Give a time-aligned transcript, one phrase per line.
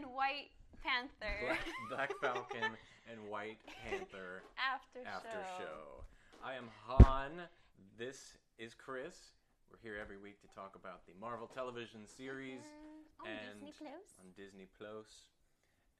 [0.00, 0.48] and White
[0.82, 1.36] Panther.
[1.44, 2.72] Black, Black Falcon
[3.10, 5.64] and White Panther after, after show.
[5.64, 6.04] show.
[6.44, 7.32] I am Han.
[7.98, 9.36] This is Chris.
[9.70, 13.72] We're here every week to talk about the Marvel television series Mm, on and Disney
[13.76, 14.08] Plus.
[14.24, 15.28] on Disney Plus.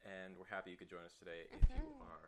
[0.09, 1.77] And we're happy you could join us today if Mm-hmm.
[1.85, 2.25] you are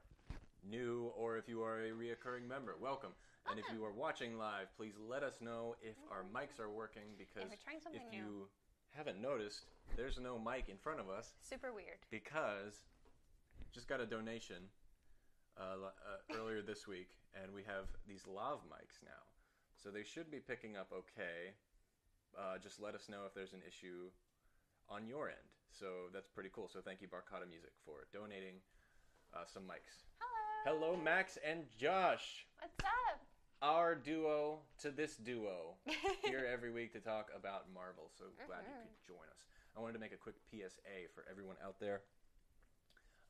[0.69, 2.77] new or if you are a reoccurring member.
[2.81, 3.17] Welcome.
[3.51, 7.17] And if you are watching live, please let us know if our mics are working
[7.19, 7.51] because
[7.93, 8.19] if new.
[8.19, 8.29] you
[8.95, 11.99] haven't noticed, there's no mic in front of us Super weird.
[12.11, 12.85] because
[13.73, 14.69] just got a donation
[15.59, 17.09] uh, l- uh, earlier this week,
[17.43, 19.23] and we have these lav mics now,
[19.83, 21.53] so they should be picking up okay.
[22.39, 24.09] Uh, just let us know if there's an issue
[24.89, 25.49] on your end.
[25.71, 26.69] So that's pretty cool.
[26.73, 28.57] So thank you, Barcata Music, for donating
[29.35, 30.05] uh, some mics.
[30.65, 30.79] Hello.
[30.93, 33.21] Hello, Max and Josh, What's up?
[33.63, 35.75] Our duo to this duo,
[36.25, 38.11] here every week to talk about Marvel.
[38.19, 38.83] So glad you Mhm.
[38.83, 39.45] could join us.
[39.77, 42.03] I wanted to make a quick PSA for everyone out there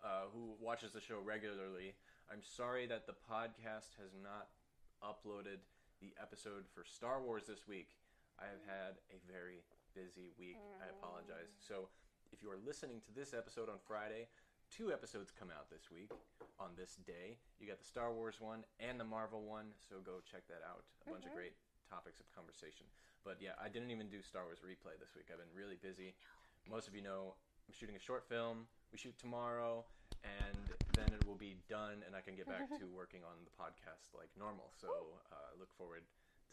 [0.03, 1.95] uh, who watches the show regularly.
[2.29, 4.49] I'm sorry that the podcast has not
[5.01, 5.61] uploaded
[6.01, 7.95] the episode for Star Wars this week.
[8.41, 9.63] I have had a very
[9.95, 10.57] busy week.
[10.83, 11.55] I apologize.
[11.61, 11.89] So,
[12.33, 14.27] if you are listening to this episode on Friday,
[14.73, 16.09] two episodes come out this week
[16.57, 17.37] on this day.
[17.61, 20.89] You got the Star Wars one and the Marvel one, so go check that out.
[21.05, 21.53] A bunch of great
[21.93, 22.89] topics of conversation.
[23.21, 25.29] But yeah, I didn't even do Star Wars replay this week.
[25.29, 26.17] I've been really busy.
[26.65, 27.37] Most of you know
[27.69, 28.65] I'm shooting a short film.
[28.91, 29.85] We shoot tomorrow,
[30.25, 30.65] and
[30.97, 34.17] then it will be done, and I can get back to working on the podcast
[34.17, 34.73] like normal.
[34.81, 34.89] So
[35.31, 36.03] uh, look forward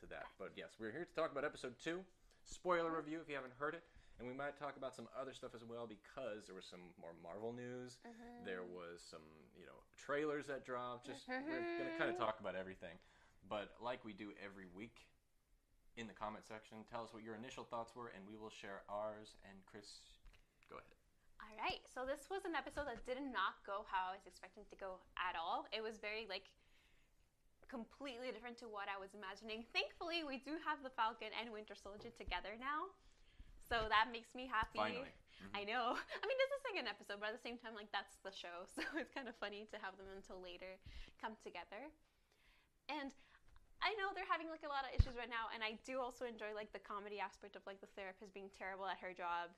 [0.04, 0.28] to that.
[0.36, 2.04] But yes, we're here to talk about episode two.
[2.44, 3.84] Spoiler review if you haven't heard it.
[4.20, 7.16] And we might talk about some other stuff as well because there was some more
[7.24, 8.04] Marvel news.
[8.04, 8.44] Mm-hmm.
[8.44, 9.24] There was some,
[9.56, 11.08] you know, trailers that dropped.
[11.08, 11.96] Just we're gonna mm-hmm.
[11.96, 13.00] kind of talk about everything.
[13.48, 15.08] But like we do every week,
[16.00, 18.88] in the comment section, tell us what your initial thoughts were, and we will share
[18.88, 19.36] ours.
[19.44, 20.00] And Chris,
[20.72, 20.96] go ahead.
[21.44, 21.84] All right.
[21.88, 25.04] So this was an episode that did not go how I was expecting to go
[25.20, 25.68] at all.
[25.76, 26.48] It was very like
[27.68, 29.68] completely different to what I was imagining.
[29.76, 32.92] Thankfully, we do have the Falcon and Winter Soldier together now.
[33.70, 34.82] So that makes me happy.
[34.82, 35.14] Finally.
[35.56, 35.96] I know.
[35.96, 38.34] I mean, this is like an episode, but at the same time, like that's the
[38.34, 40.82] show, so it's kind of funny to have them until later
[41.22, 41.88] come together.
[42.90, 43.14] And
[43.80, 46.28] I know they're having like a lot of issues right now, and I do also
[46.28, 49.54] enjoy like the comedy aspect of like the therapist being terrible at her job,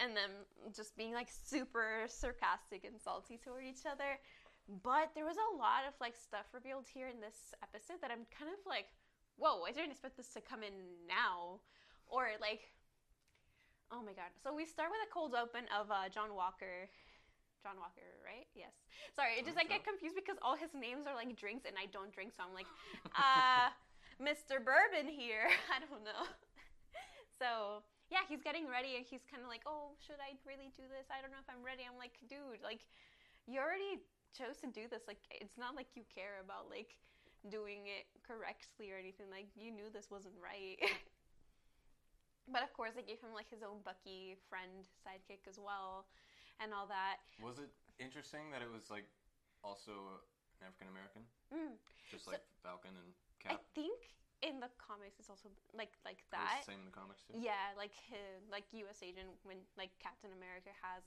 [0.00, 4.16] and them just being like super sarcastic and salty toward each other.
[4.70, 8.24] But there was a lot of like stuff revealed here in this episode that I'm
[8.30, 8.88] kind of like,
[9.36, 11.60] whoa, I didn't expect this to come in now,
[12.08, 12.72] or like
[13.90, 14.30] Oh my god.
[14.42, 16.86] So we start with a cold open of uh, John Walker.
[17.60, 18.48] John Walker, right?
[18.56, 18.72] Yes.
[19.12, 21.92] Sorry, it just I get confused because all his names are like drinks and I
[21.92, 22.70] don't drink, so I'm like,
[23.12, 23.68] uh,
[24.16, 24.56] Mr.
[24.62, 25.52] Bourbon here.
[25.74, 26.24] I don't know.
[27.40, 30.88] so yeah, he's getting ready and he's kind of like, oh, should I really do
[30.88, 31.06] this?
[31.12, 31.84] I don't know if I'm ready.
[31.84, 32.82] I'm like, dude, like,
[33.44, 34.02] you already
[34.32, 35.04] chose to do this.
[35.04, 36.96] Like, it's not like you care about like
[37.52, 39.28] doing it correctly or anything.
[39.28, 40.80] Like, you knew this wasn't right.
[42.52, 46.06] But of course, they gave him like his own Bucky friend sidekick as well,
[46.58, 47.22] and all that.
[47.38, 47.70] Was it
[48.02, 49.06] interesting that it was like
[49.62, 50.18] also
[50.60, 51.22] an African American,
[51.54, 51.78] Mm.
[52.10, 53.52] just So- like Falcon and Cap?
[53.54, 54.10] I think
[54.42, 56.64] in the comics it's also like like that.
[56.66, 57.38] the same in the comics too.
[57.38, 59.02] Yeah, like his, like U.S.
[59.02, 61.04] agent when like Captain America has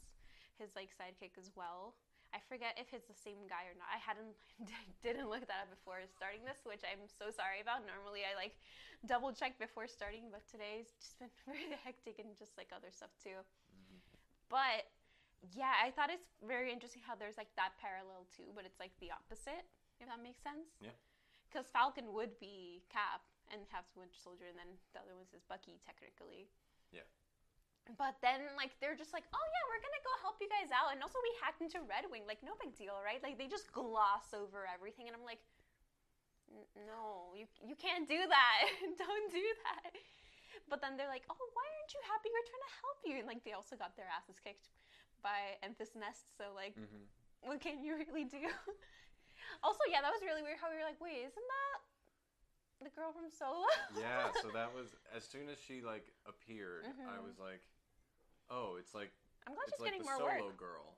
[0.58, 1.96] his like sidekick as well.
[2.34, 3.88] I forget if it's the same guy or not.
[3.94, 4.34] I hadn't
[5.06, 7.86] didn't look that up before starting this, which I'm so sorry about.
[7.86, 8.58] Normally I like
[9.06, 13.14] double check before starting, but today's just been very hectic and just like other stuff
[13.22, 13.46] too.
[14.50, 14.90] But
[15.54, 18.96] yeah, I thought it's very interesting how there's like that parallel too, but it's like
[18.98, 19.70] the opposite,
[20.02, 20.74] if that makes sense.
[20.82, 20.96] Yeah.
[21.46, 23.22] Because Falcon would be Cap
[23.54, 26.50] and have Winter Soldier, and then the other one's is Bucky technically.
[26.90, 27.06] Yeah.
[28.00, 30.96] But then like they're just like, oh yeah, we're gonna go help you guys out,
[30.96, 33.20] and also we hacked into Red Wing, like no big deal, right?
[33.20, 35.44] Like they just gloss over everything, and I'm like,
[36.88, 38.58] no, you you can't do that.
[39.04, 39.92] Don't do that.
[40.72, 42.32] But then they're like, oh, why aren't you happy?
[42.32, 44.72] We're trying to help you, and like they also got their asses kicked
[45.20, 46.32] by Enfys Nest.
[46.40, 47.04] So like, Mhm.
[47.44, 48.48] what can you really do?
[49.66, 50.56] also, yeah, that was really weird.
[50.60, 51.78] How we were like, wait, isn't that
[52.82, 53.68] the girl from Solo?
[54.00, 57.26] Yeah, so that was as soon as she like appeared, I Mhm.
[57.26, 57.62] was like,
[58.50, 59.14] "Oh, it's like
[59.46, 60.58] I'm glad it's she's like getting the more solo work.
[60.58, 60.98] girl."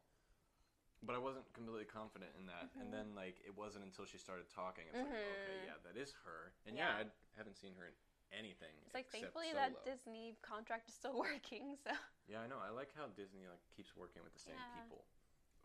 [1.03, 2.71] But I wasn't completely confident in that.
[2.81, 2.95] And Mhm.
[2.95, 5.65] then like it wasn't until she started talking, it's like, okay, Mhm.
[5.69, 6.53] yeah, that is her.
[6.65, 7.03] And yeah, Yeah.
[7.03, 7.93] I haven't seen her in
[8.33, 8.73] anything.
[8.85, 9.69] It's like thankfully solo.
[9.69, 11.77] that Disney contract is still working.
[11.83, 11.91] So
[12.25, 12.57] Yeah, I know.
[12.57, 14.81] I like how Disney like keeps working with the same Yeah.
[14.81, 15.05] people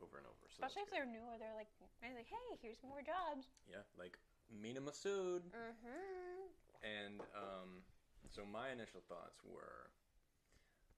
[0.02, 0.44] over and over.
[0.50, 1.68] So especially if that's they're new or they're like,
[2.02, 3.48] they're like, hey, here's more jobs.
[3.64, 4.18] yeah, like
[4.50, 5.46] Mena Massoud.
[5.54, 6.50] Mm-hmm.
[6.82, 7.84] And um,
[8.28, 9.90] so my initial thoughts were,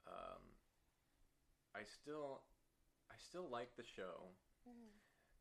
[0.07, 0.43] um,
[1.75, 2.43] I still,
[3.11, 4.31] I still like the show.
[4.69, 4.91] Mhm.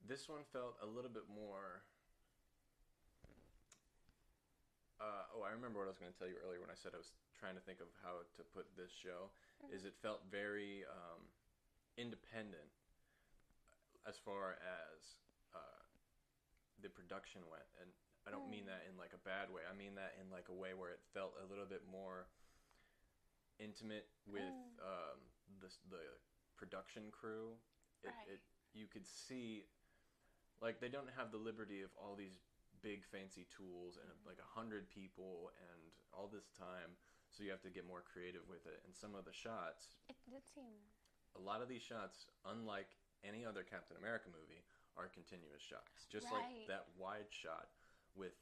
[0.07, 1.83] This one felt a little bit more.
[4.99, 6.93] Uh, oh, I remember what I was going to tell you earlier when I said
[6.93, 9.33] I was trying to think of how to put this show.
[9.73, 11.25] Is it felt very um,
[11.97, 12.69] independent
[14.05, 15.17] as far as
[16.81, 17.89] the production went, and
[18.27, 18.73] I don't mean Mm.
[18.73, 19.61] that in like a bad way.
[19.69, 22.27] I mean that in like a way where it felt a little bit more
[23.59, 24.79] intimate with Mm.
[24.81, 25.19] um,
[25.59, 26.03] the the
[26.57, 27.57] production crew.
[28.03, 28.27] It, Right.
[28.29, 28.41] it
[28.73, 29.65] you could see
[30.61, 32.39] like they don't have the liberty of all these
[32.81, 36.97] big fancy tools and like a hundred people and all this time
[37.29, 40.15] so you have to get more creative with it and some of the shots It
[40.25, 40.81] did seem.
[41.35, 42.89] a lot of these shots unlike
[43.23, 44.63] any other captain america movie
[44.97, 47.71] are continuous shots just like that wide shot
[48.15, 48.35] with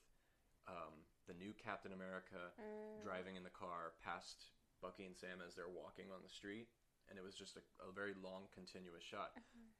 [0.67, 0.93] um,
[1.29, 3.03] the new captain america Mm.
[3.05, 4.51] driving in the car past
[4.81, 6.67] bucky and sam as they're walking on the street
[7.09, 9.33] and it was just a, a very long continuous shot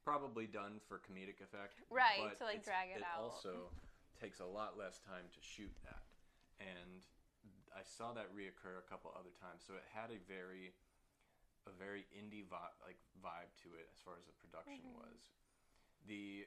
[0.04, 1.94] probably done for comedic effect Mm-hmm.
[2.00, 3.20] Right, but to, like, drag it it out.
[3.20, 3.70] also
[4.18, 6.04] takes a lot less time to shoot that
[6.60, 7.02] and
[7.74, 10.72] i saw that reoccur a couple other times so it had a very
[11.68, 14.96] a very indie vibe like vibe to it as far as the production Mhm.
[15.00, 15.20] was
[16.08, 16.44] the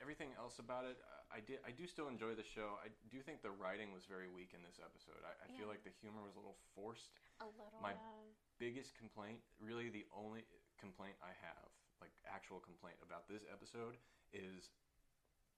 [0.00, 3.20] everything else about it uh, i did i do still enjoy the show i do
[3.20, 6.24] think the writing was very weak in this episode i, I feel like the humor
[6.24, 7.80] was a little forced A little.
[7.84, 8.26] My- yeah.
[8.60, 10.44] biggest complaint, really the only
[10.76, 11.68] complaint I have,
[12.00, 13.96] like actual complaint about this episode,
[14.36, 14.68] is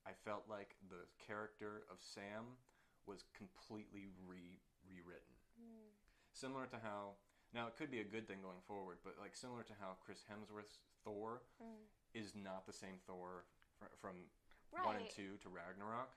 [0.06, 2.58] I felt like the character of Sam
[3.10, 5.34] was completely re rewritten.
[5.58, 5.90] Mm.
[6.30, 7.18] Similar to how
[7.54, 10.22] now it could be a good thing going forward, but like similar to how Chris
[10.30, 11.82] Hemsworth's Thor Mm.
[12.14, 13.46] is not the same Thor
[13.82, 14.16] fr- from
[14.72, 14.86] Right.
[14.86, 16.08] one and two to Ragnarok.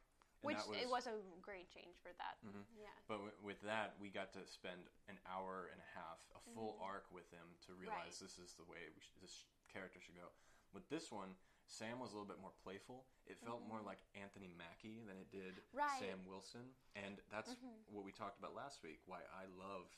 [0.44, 2.38] And Which that it was a great change for that.
[2.46, 2.66] Mhm.
[2.78, 2.94] Yeah.
[3.08, 6.78] But w- with that, we got to spend an hour and a half, a full
[6.80, 8.26] arc with him to realize Mm-hmm.
[8.26, 8.30] Right.
[8.30, 10.30] this is the way we sh- this character should go.
[10.72, 11.36] With this one,
[11.68, 13.08] Sam was a little bit more playful.
[13.26, 15.78] It felt more like Anthony Mackie than it did Mm-hmm.
[15.78, 16.00] Right.
[16.00, 17.84] Sam Wilson, and that's Mhm.
[17.88, 19.02] what we talked about last week.
[19.08, 19.90] Why I love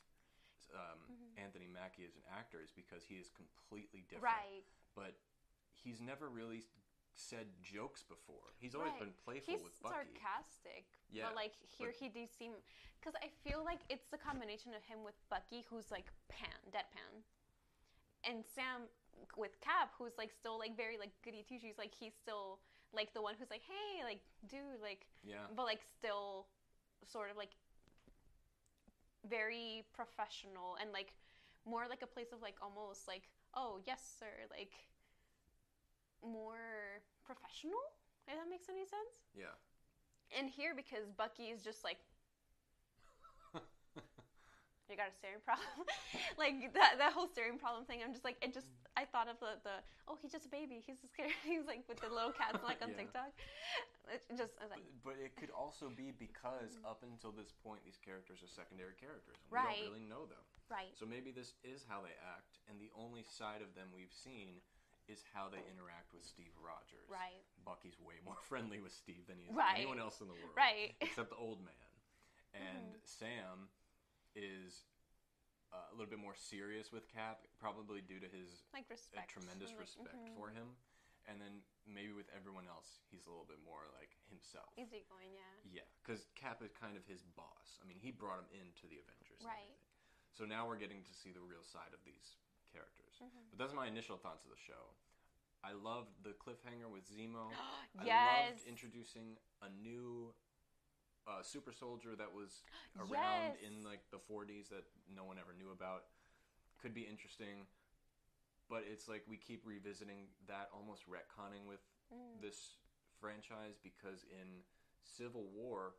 [0.73, 1.39] um, Mm-hmm.
[1.39, 4.23] Anthony Mackie as an actor is because he is completely different.
[4.23, 4.65] Right.
[4.95, 5.17] But
[5.71, 6.65] he's never really
[7.17, 8.53] said jokes before.
[8.59, 8.99] He's always Right.
[9.09, 9.95] been playful He's with Bucky.
[10.13, 10.85] sarcastic.
[11.09, 12.53] Yeah, But like here but- he did seem
[12.99, 17.23] because I feel like it's the combination of him with Bucky who's like pan deadpan,
[18.23, 18.87] and Sam
[19.35, 21.77] with Cap who's like still like very like goody two shoes.
[21.77, 22.59] Like he's still
[22.93, 25.47] like the one who's like hey like dude like Yeah.
[25.55, 26.47] but like still
[27.03, 27.55] sort of like
[29.27, 31.13] very professional and like
[31.65, 34.71] more like a place of like almost like oh yes sir like
[36.25, 37.79] more professional
[38.27, 39.53] if that makes any sense Yeah.
[40.37, 41.97] and here because bucky is just like
[44.89, 45.83] you got a staring problem
[46.41, 49.35] like that that whole staring problem thing i'm just like it just i thought of
[49.39, 49.75] the, the
[50.07, 52.79] oh he's just a baby he's just scared he's like with the little cats like
[52.81, 53.03] on Yeah.
[53.03, 53.31] tiktok
[54.07, 57.99] it just like But, but it could also be because up until this point, these
[57.99, 59.35] characters are secondary characters.
[59.43, 59.67] And Right.
[59.67, 60.39] We don't really know them.
[60.71, 64.15] right So maybe this is how they act, and the only side of them we've
[64.15, 64.63] seen
[65.07, 67.07] is how they interact with Steve Rogers.
[67.07, 69.79] right Bucky's way more friendly with Steve than he is Right.
[69.79, 70.55] with anyone else in the world.
[70.55, 70.95] Right.
[71.01, 71.91] Except the old man.
[72.53, 73.07] And Mhm.
[73.07, 73.69] Sam
[74.35, 74.83] is
[75.73, 79.71] uh, a little bit more serious with Cap, probably due to his like respect tremendous
[79.75, 80.35] Like, respect mhm.
[80.35, 80.75] for him.
[81.27, 84.71] And then maybe with everyone else, he's a little bit more like himself.
[84.79, 87.79] easygoing yeah Yeah, because Cap is kind of his boss.
[87.83, 89.43] I mean, he brought him into the Avengers.
[89.43, 89.75] Right.
[90.31, 92.37] So now we're getting to see the real side of these
[92.77, 93.17] characters.
[93.21, 93.49] Mhm.
[93.49, 94.93] But that's my initial thoughts of the show.
[95.63, 97.49] I loved the cliffhanger with Zemo.
[97.99, 100.33] I yes loved introducing a new
[101.27, 102.63] uh, super soldier that was
[102.99, 103.61] around Yes.
[103.67, 106.05] in like the 40s that no one ever knew about.
[106.77, 107.67] Could be interesting,
[108.69, 111.81] but it's like we keep revisiting that, almost retconning with
[112.13, 112.39] Mm.
[112.39, 112.77] this
[113.19, 114.63] franchise because in
[115.03, 115.95] Civil War,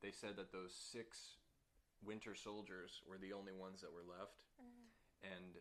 [0.00, 1.38] they said that those six
[2.02, 4.90] Winter Soldiers were the only ones that were left, Mhm.
[5.22, 5.60] and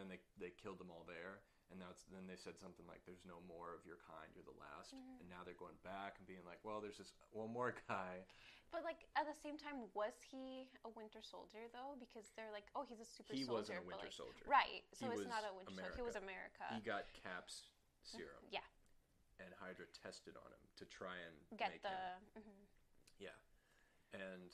[0.00, 1.44] and then they they killed them all there.
[1.70, 4.26] And now it's, then they said something like, "There's no more of your kind.
[4.34, 5.22] You're the last." Mhm.
[5.22, 8.26] And now they're going back and being like, "Well, there's this one more guy."
[8.74, 11.94] But like at the same time, was he a Winter Soldier though?
[12.00, 13.78] Because they're like, oh, he's a super he soldier.
[13.78, 14.46] wasn't a Winter like- Soldier.
[14.50, 14.82] Right.
[14.94, 15.94] So He it's not a Winter Soldier.
[15.94, 16.66] He was America.
[16.74, 17.70] He got Cap's
[18.02, 18.66] serum, yeah.
[19.38, 21.94] and Hydra tested on him to try and Get make the.
[22.34, 22.42] him.
[22.46, 22.66] mhm.
[23.22, 23.38] Yeah,
[24.14, 24.50] and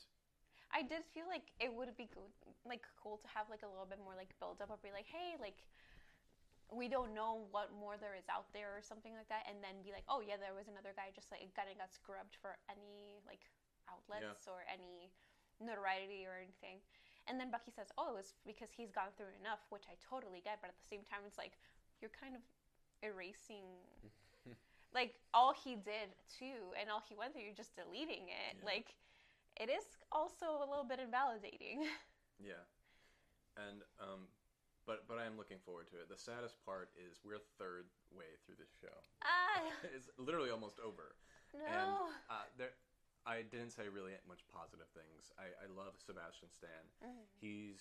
[0.75, 2.31] I did feel like it would be good,
[2.67, 5.07] like cool to have like a little bit more like build up of be like,
[5.07, 5.63] hey, like
[6.75, 9.79] we don't know what more there is out there or something like that, and then
[9.87, 13.23] be like, oh yeah, there was another guy just like of got scrubbed for any
[13.23, 13.47] like
[13.87, 15.15] outlets or any
[15.63, 16.83] notoriety or anything.
[17.27, 20.39] And then Bucky says, "Oh, it was because he's gone through enough," which I totally
[20.47, 20.63] get.
[20.63, 21.59] But at the same time, it's like
[21.99, 22.43] you're kind of
[23.03, 23.67] erasing,
[24.95, 27.43] like all he did too, and all he went through.
[27.43, 28.63] You're just deleting it.
[28.63, 28.67] Yeah.
[28.67, 28.95] Like
[29.61, 31.85] it is also a little bit invalidating.
[32.37, 32.61] Yeah,
[33.57, 34.29] and um,
[34.85, 36.13] but but I am looking forward to it.
[36.13, 38.93] The saddest part is we're third way through this show.
[39.25, 39.65] ah,
[39.97, 41.17] it's literally almost over.
[41.57, 41.65] no.
[41.65, 41.89] And
[42.29, 42.77] uh, there,
[43.25, 45.33] I didn't say really much positive things.
[45.41, 46.85] I, I love Sebastian Stan.
[47.01, 47.25] Mhm.
[47.41, 47.81] He's,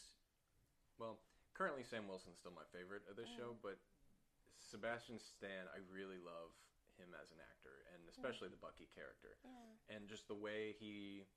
[1.03, 1.19] well,
[1.51, 3.75] currently Sam Wilson's still my favorite of this show, but
[4.63, 6.55] Sebastian Stan, I really love
[6.95, 9.99] him as an actor, and especially the Bucky character, Yeah.
[9.99, 11.27] and just the way he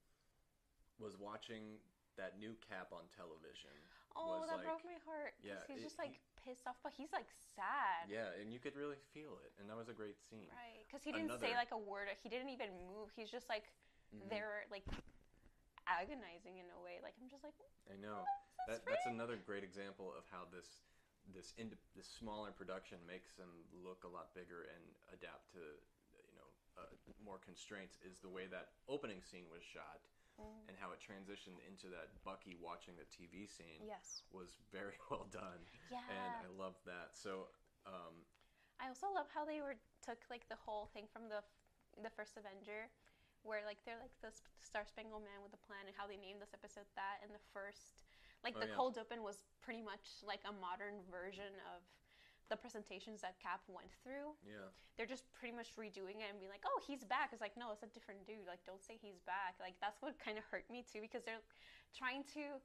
[0.99, 1.79] was watching
[2.19, 3.75] that new Cap on television.
[4.19, 5.39] Oh, was that like, broke my heart.
[5.47, 8.11] yeah, he's it- just like pissed off, but he's like sad.
[8.11, 10.51] Yeah, and you could really feel it, and that was a great scene.
[10.51, 12.11] Right, because he didn't say like a word.
[12.19, 13.15] He didn't even move.
[13.15, 13.71] He's just like
[14.11, 14.27] Mhm.
[14.31, 14.83] they're like
[15.87, 16.99] agonizing in a way.
[17.01, 17.55] Like I'm just like
[17.89, 18.25] I know.
[18.67, 20.83] that's that that's another great example of how this
[21.33, 23.49] this ind- this smaller production makes them
[23.85, 26.49] look a lot bigger and adapt to you know
[26.81, 26.89] uh,
[27.23, 30.01] more constraints is the way that opening scene was shot
[30.39, 30.71] Mm.
[30.71, 35.27] and how it transitioned into that Bucky watching the TV scene yes, was very well
[35.35, 35.99] done yeah.
[36.07, 37.51] and I loved that so
[37.87, 38.23] um,
[38.79, 41.43] I also love how they were took like the whole thing from the
[42.03, 42.87] the first Avenger,
[43.43, 44.31] where like they're like the
[44.63, 47.19] Star Spangled Man with a plan, and how they named this episode that.
[47.27, 48.07] And the first,
[48.47, 48.79] like Oh, the yeah.
[48.79, 51.83] cold open was pretty much like a modern version of
[52.49, 54.33] the presentations that Cap went through.
[54.45, 57.57] yeah They're just pretty much redoing it and being like, "Oh, he's back." It's like,
[57.57, 58.49] no, it's a different dude.
[58.49, 59.57] Like, don't say he's back.
[59.61, 61.45] Like that's what kind of hurt me too because they're
[61.97, 62.59] trying to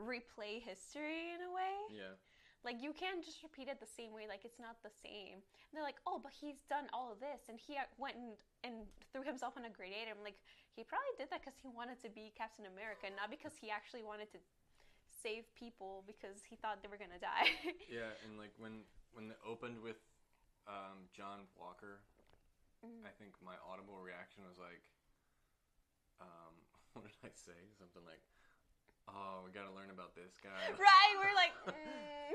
[0.00, 1.76] replay history in a way.
[1.92, 2.16] yeah
[2.64, 4.24] Like you can't just repeat it the same way.
[4.30, 5.42] Like it's not the same.
[5.42, 8.36] And they're like, oh, but he's done all of this, and he uh, went and,
[8.62, 8.74] and
[9.12, 10.08] threw himself on a grenade.
[10.08, 10.38] I'm like,
[10.76, 14.04] he probably did that because he wanted to be Captain America, not because he actually
[14.04, 14.40] wanted to
[15.10, 17.52] save people because he thought they were gonna die.
[17.90, 18.82] yeah and like when
[19.14, 19.98] when it opened with
[20.68, 22.00] um, John Walker
[22.82, 23.06] Mhm.
[23.06, 24.82] I think my audible reaction was like,
[26.18, 26.50] um,
[26.98, 27.54] what did I say?
[27.78, 28.18] Something like,
[29.06, 31.14] "Oh, we got to learn about this guy." right?
[31.14, 32.34] We're like, mm.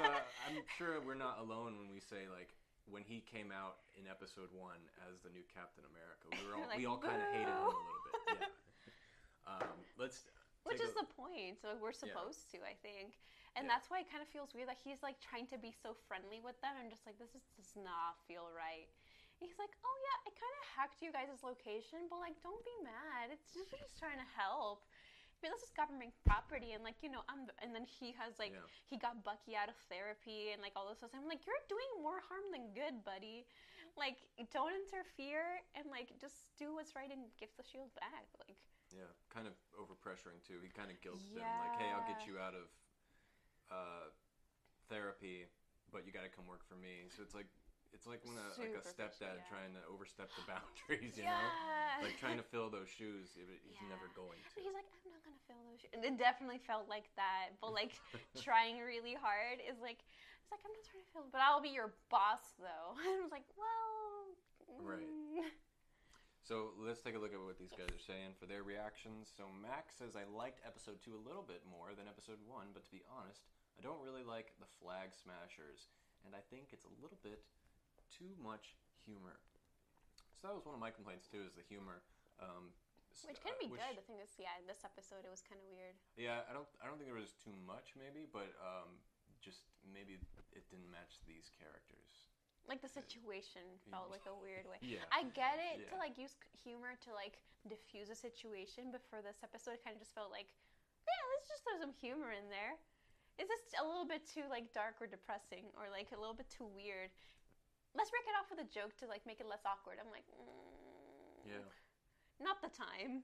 [0.00, 2.56] uh, I'm sure we're not alone when we say like
[2.88, 6.24] when he came out in episode one as the new Captain America.
[6.32, 7.84] We were all Like, we all kind of hated him a little
[8.32, 8.40] bit.
[8.40, 9.52] Yeah.
[9.60, 10.24] Um, let's.
[10.64, 11.60] Which is a- the point.
[11.60, 12.16] So we're Yeah.
[12.16, 13.20] supposed to, I think.
[13.56, 13.72] And Yeah.
[13.72, 16.40] that's why it kind of feels weird that he's like trying to be so friendly
[16.44, 16.76] with them.
[16.76, 18.84] I'm just like, this is, does not feel right.
[19.40, 22.60] And he's like, oh yeah, I kind of hacked you guys' location, but like, don't
[22.64, 23.32] be mad.
[23.32, 24.84] It's just we're just trying to help.
[25.36, 27.44] I mean, this is government property, and like you know, I'm.
[27.60, 28.64] And then he has like Yeah.
[28.88, 31.12] he got Bucky out of therapy and like all this stuff.
[31.12, 33.44] I'm like, you're doing more harm than good, buddy.
[34.00, 34.16] Like,
[34.48, 38.24] don't interfere and like just do what's right and give the shield back.
[38.48, 38.56] Like,
[38.96, 40.60] Yeah, kind of overpressuring too.
[40.64, 42.64] He kind of guilted them, like, "Hey, I'll get you out of
[43.70, 44.10] uh,
[44.88, 45.46] therapy,
[45.92, 47.48] but you got to come work for me." So it's like
[47.94, 49.48] it's like when a like a stepdad yeah.
[49.48, 51.32] trying to overstep the boundaries, you yeah.
[51.32, 53.32] know, like trying to fill those shoes.
[53.36, 53.88] He's Yeah.
[53.88, 54.60] never going to.
[54.60, 55.80] he's like, I'm not gonna fill those.
[55.80, 55.90] shoes.
[56.02, 57.96] It definitely felt like that, but like
[58.38, 61.72] trying really hard is like, it's like I'm not trying to fill, but I'll be
[61.74, 62.94] your boss though.
[63.00, 64.36] And I was like, well,
[64.82, 65.52] Right.
[66.46, 69.26] So let's take a look at what these guys are saying for their reactions.
[69.34, 72.86] So Max says, I liked episode two a little bit more than episode one, but
[72.86, 73.42] to be honest,
[73.74, 75.90] I don't really like the flag smashers,
[76.22, 77.42] and I think it's a little bit
[78.14, 79.42] too much humor.
[80.38, 81.98] So that was one of my complaints too, is the humor.
[82.38, 82.70] Um,
[83.26, 83.98] Which can uh, be good.
[83.98, 85.98] The thing is, yeah, this episode it was kind of weird.
[86.14, 86.68] Yeah, I don't.
[86.78, 89.02] I don't think there was too much, maybe, but um,
[89.42, 90.14] just maybe
[90.54, 92.05] it didn't match these characters.
[92.66, 94.82] Like the situation felt like a weird way.
[94.82, 95.06] Yeah.
[95.14, 97.38] I get it to like use humor to like
[97.70, 100.50] diffuse a situation, but for this episode, it kind of just felt like,
[101.06, 102.74] yeah, let's just throw some humor in there.
[103.38, 106.48] Is this a little bit too like dark or depressing, or like a little bit
[106.50, 107.12] too weird?
[107.94, 110.02] Let's break it off with a joke to like make it less awkward.
[110.02, 111.68] I'm like, mm, Yeah.
[112.42, 113.22] not the time,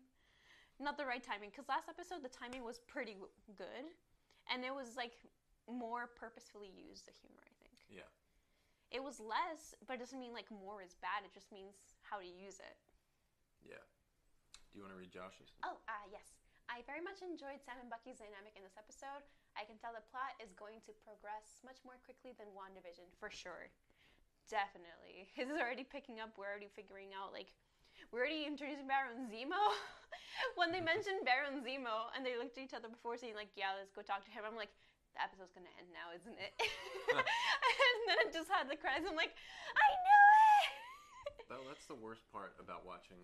[0.78, 1.50] not the right timing.
[1.50, 3.16] Because last episode, the timing was pretty
[3.56, 3.84] good,
[4.52, 5.18] and it was like
[5.70, 7.42] more purposefully used the humor.
[7.42, 8.08] I think Yeah.
[8.92, 11.24] It was less, but it doesn't mean like more is bad.
[11.24, 12.76] It just means how to use it.
[13.64, 13.80] Yeah.
[14.70, 15.52] Do you want to read Josh's?
[15.64, 16.36] Oh, ah, yes.
[16.70, 19.20] I very much enjoyed Sam and Bucky's dynamic in this episode.
[19.52, 23.28] I can tell the plot is going to progress much more quickly than WandaVision, for
[23.28, 23.68] sure.
[24.48, 25.28] Definitely.
[25.36, 26.32] This is already picking up.
[26.40, 27.52] We're already figuring out, like,
[28.08, 29.60] we're already introducing Baron Zemo.
[30.56, 33.76] when they mentioned Baron Zemo and they looked at each other before saying, like, yeah,
[33.76, 34.72] let's go talk to him, I'm like,
[35.12, 36.56] the episode's gonna end now, isn't it?
[38.02, 39.06] And then it just had the cries.
[39.06, 39.32] I'm like,
[39.78, 40.70] I knew it!
[41.52, 43.20] That, that's the worst part about watching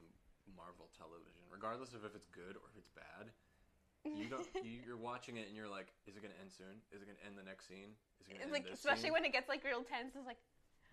[0.52, 1.40] Marvel television.
[1.48, 3.32] Regardless of if it's good or if it's bad,
[4.04, 4.44] you don't.
[4.60, 6.84] You, you're watching it and you're like, is it gonna end soon?
[6.92, 7.96] Is it gonna end the next scene?
[8.20, 9.16] Is it gonna end like this especially scene?
[9.16, 10.12] when it gets like real tense.
[10.12, 10.36] It's like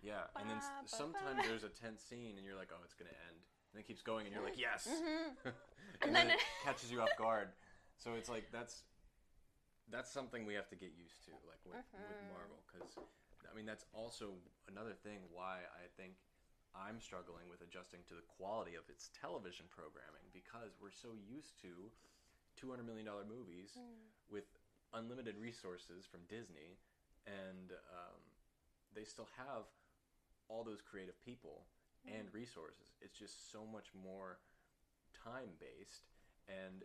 [0.00, 1.44] Yeah, and then Ba, sometimes ba.
[1.44, 3.36] there's a tense scene and you're like, oh, it's gonna end,
[3.72, 5.36] and it keeps going and you're like, yes, mhm.
[5.44, 5.52] and,
[6.08, 7.52] And then, then it catches you off guard.
[8.00, 8.88] So it's like that's
[9.92, 12.32] that's something we have to get used to, like with, with Mhm.
[12.32, 12.88] Marvel, because
[13.50, 14.34] I mean that's also
[14.68, 16.14] another thing why I think
[16.74, 21.56] I'm struggling with adjusting to the quality of its television programming because we're so used
[21.62, 21.90] to
[22.60, 24.08] 200 million dollar movies Mm.
[24.28, 24.44] with
[24.94, 26.78] unlimited resources from Disney,
[27.26, 28.20] and um,
[28.94, 29.64] they still have
[30.48, 31.66] all those creative people
[32.06, 32.94] and resources.
[33.02, 34.38] It's just so much more
[35.24, 36.06] time based,
[36.48, 36.84] and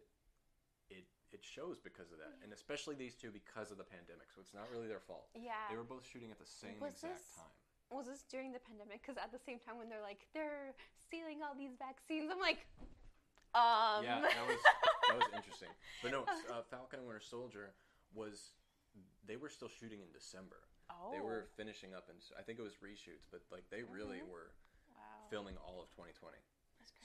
[0.90, 4.28] it it shows because of that, and especially these two because of the pandemic.
[4.36, 5.28] So it's not really their fault.
[5.36, 5.68] yeah.
[5.70, 7.52] They were both shooting at the same Was exact this- time.
[7.92, 9.02] was this during the pandemic?
[9.02, 12.64] Because at the same time, when they're like they're stealing all these vaccines, I'm like,
[13.54, 14.04] um.
[14.08, 14.62] Yeah, that was
[15.12, 15.72] that was interesting.
[16.02, 17.74] But no, uh, Falcon and Winter Soldier
[18.16, 18.56] was
[19.28, 20.64] they were still shooting in December.
[20.90, 21.12] oh.
[21.12, 24.32] They were finishing up, and I think it was reshoots, but like they really Mhm.
[24.32, 24.52] were
[24.96, 25.28] wow.
[25.30, 26.36] filming all of 2020.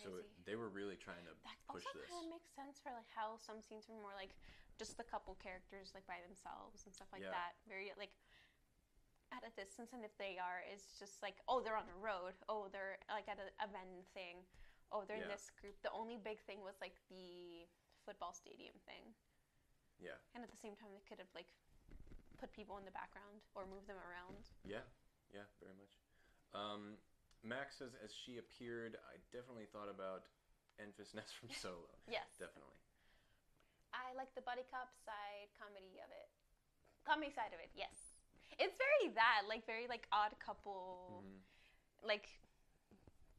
[0.07, 2.07] So it, they were really trying to that push also this.
[2.07, 4.31] kind of makes sense for like how some scenes were more like
[4.79, 7.35] just the couple characters like by themselves and stuff like Yeah.
[7.35, 7.59] that.
[7.67, 8.15] Very like
[9.35, 12.39] at a distance, and if they are, it's just like oh they're on the road.
[12.47, 14.47] Oh they're like at an event thing.
[14.95, 15.75] Oh they're in this group.
[15.83, 17.67] The only big thing was like the
[18.07, 19.11] football stadium thing.
[19.99, 20.15] Yeah.
[20.39, 21.51] And at the same time, they could have like
[22.39, 24.39] put people in the background or move them around.
[24.63, 24.87] Yeah,
[25.35, 25.99] yeah, very much.
[26.55, 27.01] Um,
[27.47, 30.27] Max says, as she appeared, I definitely thought about
[30.83, 31.89] Enfys Nest from Solo.
[32.11, 32.27] Yes.
[32.39, 32.75] Definitely.
[33.95, 36.29] I like the buddy cop side comedy of it.
[37.07, 38.19] Comedy side of it, yes.
[38.59, 41.39] It's very that, like very like odd couple, Mhm.
[42.05, 42.29] like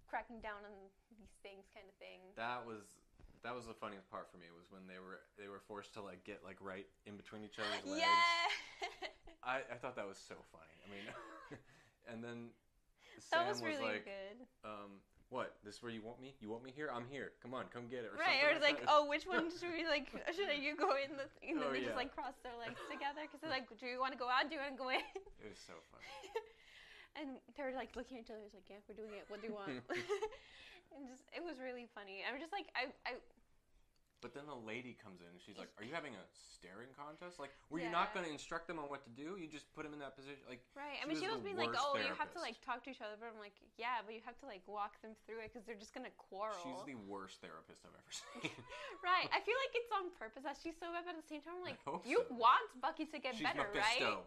[0.08, 0.72] cracking down on
[1.20, 2.22] these things kind of thing.
[2.39, 2.98] That was
[3.43, 6.02] that was the funniest part for me was when they were they were forced to
[6.02, 8.02] like get like right in between each other's legs.
[8.02, 9.08] Yeah.
[9.43, 10.76] I, I thought that was so funny.
[10.84, 11.06] I mean,
[12.12, 12.50] and then
[13.19, 14.38] Sam was really like, good.
[14.63, 15.56] um, "What?
[15.65, 16.36] This is where you want me?
[16.39, 16.89] You want me here?
[16.93, 17.34] I'm here.
[17.41, 18.89] Come on, come get it." Or Right, or it's like, that.
[18.91, 20.08] oh, which one should we like?
[20.36, 21.25] Should you go in the?
[21.41, 21.58] Thing?
[21.58, 21.93] And then Oh, they yeah.
[21.93, 24.47] just like cross their legs together because they're like, do you want to go out?
[24.49, 25.03] Do you want to go in?
[25.41, 26.08] It was so funny.
[27.17, 27.27] and
[27.58, 29.25] they're like looking at each other, it's like, yeah, we're doing it.
[29.27, 29.82] What do you want?
[30.93, 32.21] and just, it was really funny.
[32.25, 33.17] I'm just like, I, I,
[34.17, 37.38] But then the lady comes in and she's like, "Are you having a staring contest?
[37.38, 38.13] Like, were you not Yeah.
[38.17, 39.38] going to instruct them on what to do?
[39.38, 40.41] You just put them in that position?
[40.49, 40.97] Like, right.
[40.97, 42.65] I She mean, she was being like, worst oh, you have to like therapist.
[42.65, 45.13] talk to each other, but I'm like, yeah, but you have to like walk them
[45.30, 46.58] through it because they're just gonna quarrel.
[46.65, 48.58] she's the worst therapist I've ever seen.
[49.06, 49.30] right.
[49.30, 51.62] I feel like it's on purpose that she's so bad, but at the same time,
[51.62, 52.34] I'm like, hope you so.
[52.41, 54.01] want Bucky to get she's better, right?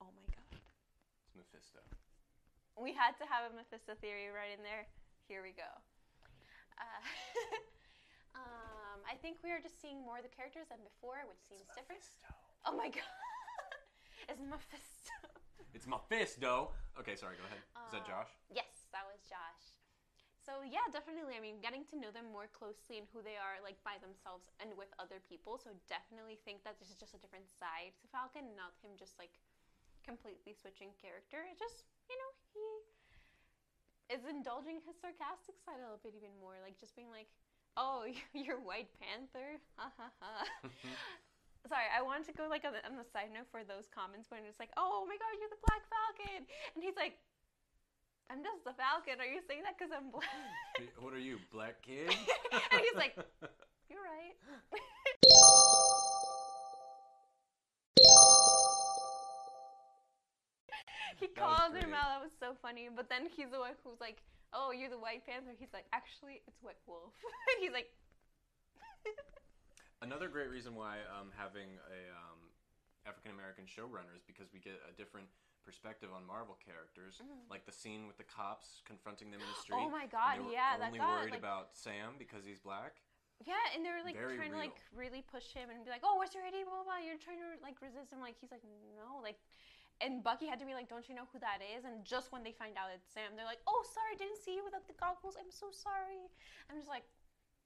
[0.00, 0.56] Oh my god.
[1.28, 1.84] It's Mephisto.
[2.80, 4.88] We had to have a Mephisto theory right in there.
[5.28, 5.68] Here we go.
[6.74, 7.00] Uh,
[9.14, 12.02] I think we are just seeing more of the characters than before, which seems different.
[12.02, 12.34] Mephisto.
[12.66, 13.06] Oh my god.
[14.30, 15.14] it's Mephisto.
[15.74, 16.70] It's Mephisto.
[17.02, 17.34] Okay, sorry.
[17.34, 17.58] Go ahead.
[17.58, 18.30] Is that Uh, Josh?
[18.46, 19.74] Yes, that was Josh.
[20.38, 21.34] So yeah, definitely.
[21.34, 24.46] I mean, getting to know them more closely and who they are, like by themselves
[24.62, 25.58] and with other people.
[25.58, 29.18] So definitely think that this is just a different side to Falcon, not him just
[29.18, 29.34] like
[30.06, 31.42] completely switching character.
[31.42, 32.66] It just you know he
[34.14, 37.26] is indulging his sarcastic side a little bit even more, like just being like,
[37.76, 40.32] "Oh, you're White Panther." Ha ha ha.
[40.64, 40.94] Mm-hmm.
[41.68, 44.28] Sorry, I wanted to go like on the, on the side note for those comments
[44.30, 46.44] when it's like, "Oh my God, you're the Black Falcon,"
[46.76, 47.16] and he's like,
[48.28, 49.16] "I'm just the Falcon.
[49.16, 50.28] Are you saying that because I'm black?"
[51.00, 52.12] what are you, black kid?
[52.52, 53.16] And he's like-
[53.88, 54.36] You're right.
[61.18, 62.08] he That called him out.
[62.12, 62.88] That was so funny.
[62.94, 64.22] But then he's the one who's like,
[64.54, 67.12] "Oh, you're the White Panther." He's like, "Actually, it's White Wolf."
[67.50, 67.90] and he's like,
[70.02, 72.40] Another great reason why um, having a um,
[73.06, 75.28] African American showrunner is because we get a different
[75.64, 77.48] perspective on Marvel characters, Mhm.
[77.48, 79.80] like the scene with the cops confronting them in the street.
[79.80, 83.00] "Oh my God, yeah, that only got worried like, about Sam because he's black.
[83.48, 86.04] yeah." And they were like Very trying to like really push him and be like,
[86.04, 86.64] "Oh, what's your ID?
[86.64, 87.00] Blah blah." blah.
[87.00, 88.20] You're trying to like resist him.
[88.20, 88.64] Like he's like,
[88.96, 89.40] "No," like.
[90.00, 92.42] And Bucky had to be like, "Don't you know who that is?" And just when
[92.42, 95.36] they find out it's Sam, they're like, "Oh, sorry, didn't see you without the goggles.
[95.38, 96.28] I'm so sorry."
[96.68, 97.04] I'm just like,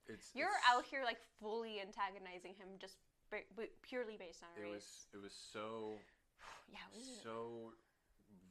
[0.07, 2.97] It's You're it's- out here like fully antagonizing him just
[3.31, 4.73] ba- bu- purely based on It race.
[4.73, 5.99] was it was so
[6.73, 7.21] yeah, it was.
[7.23, 7.73] so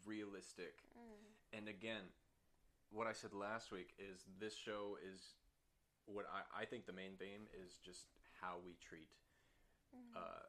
[0.05, 0.83] realistic.
[0.97, 1.57] Mm.
[1.57, 2.03] And again,
[2.91, 5.33] what I said last week is this show is
[6.05, 8.05] what I, I think the main theme is just
[8.41, 9.09] how we treat
[9.95, 10.17] Mm.
[10.17, 10.43] uh,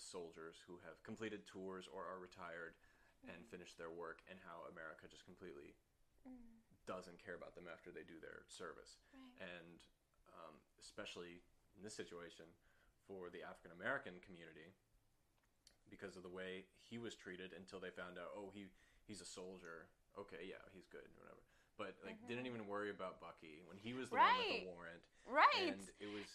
[0.00, 2.74] soldiers who have completed tours or are retired
[3.26, 3.50] and Mm-hmm.
[3.50, 5.74] finished their work, and how America just completely
[6.86, 9.02] doesn't care about them after they do their service.
[9.10, 9.50] Right.
[9.50, 9.78] And
[10.30, 11.42] um, especially
[11.74, 12.46] in this situation
[13.08, 14.70] for the African American community
[15.90, 18.66] because of the way he was treated until they found out oh he
[19.06, 19.86] he's a soldier
[20.18, 21.38] okay yeah he's good whatever
[21.78, 24.66] but like didn't even worry about Bucky when he was the one with Mm-hmm.
[24.66, 25.62] The warrant Right.
[25.70, 26.26] and it was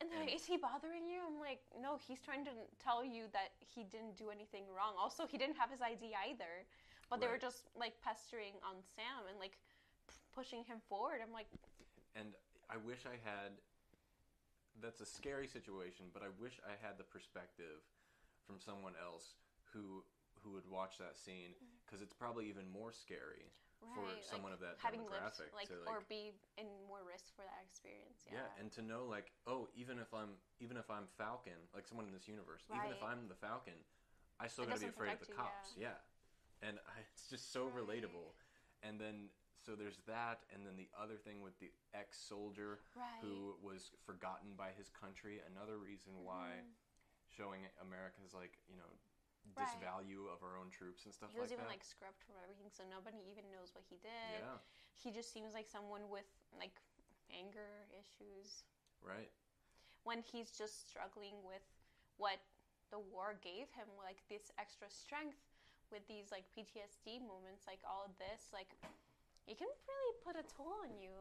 [0.00, 1.24] And they're like, is he bothering you?
[1.24, 4.92] I'm like, no, he's trying to tell you that he didn't do anything wrong.
[5.00, 6.68] Also, he didn't have his ID either.
[7.08, 9.54] But they were just like pestering on Sam and like
[10.10, 11.22] p- pushing him forward.
[11.22, 11.46] I'm like,
[12.18, 12.34] and
[12.68, 13.54] I wish I had.
[14.82, 17.80] That's a scary situation, but I wish I had the perspective
[18.44, 19.38] from someone else
[19.72, 20.04] who
[20.42, 21.78] who would watch that scene mm-hmm.
[21.86, 23.48] because it's probably even more scary
[23.94, 27.04] for right, someone like, of that having lived, demographic like, to or be in more
[27.04, 28.24] risk for that experience.
[28.26, 28.40] yeah.
[28.44, 28.60] Yeah.
[28.60, 32.14] and to know like oh even if I'm even if I'm Falcon like someone in
[32.14, 33.76] this universe even if I'm the Falcon
[34.40, 35.96] I still It gotta be afraid of the you, cops yeah,
[36.60, 37.84] and I, it's just so Right.
[37.84, 38.36] relatable
[38.82, 39.28] and then
[39.64, 43.20] so there's that and then the other thing with the ex-soldier right.
[43.20, 45.40] who was forgotten by his country.
[45.42, 46.76] Another reason why Mhm.
[47.32, 48.92] showing America's like you know
[49.54, 49.68] Right.
[49.68, 51.38] disvalue of our own troops and stuff like that.
[51.38, 51.74] he was like even that.
[51.78, 54.42] like scrubbed from everything, so nobody even knows what he did.
[54.42, 54.58] yeah,
[54.98, 56.74] He just seems like someone with like
[57.30, 58.64] anger issues.
[59.04, 59.30] right.
[60.04, 61.62] when he's just struggling with
[62.16, 62.38] what
[62.94, 65.38] the war gave him, like this extra strength
[65.90, 68.70] with these like PTSD moments, like all of this, like
[69.46, 71.14] it can really put a toll on you.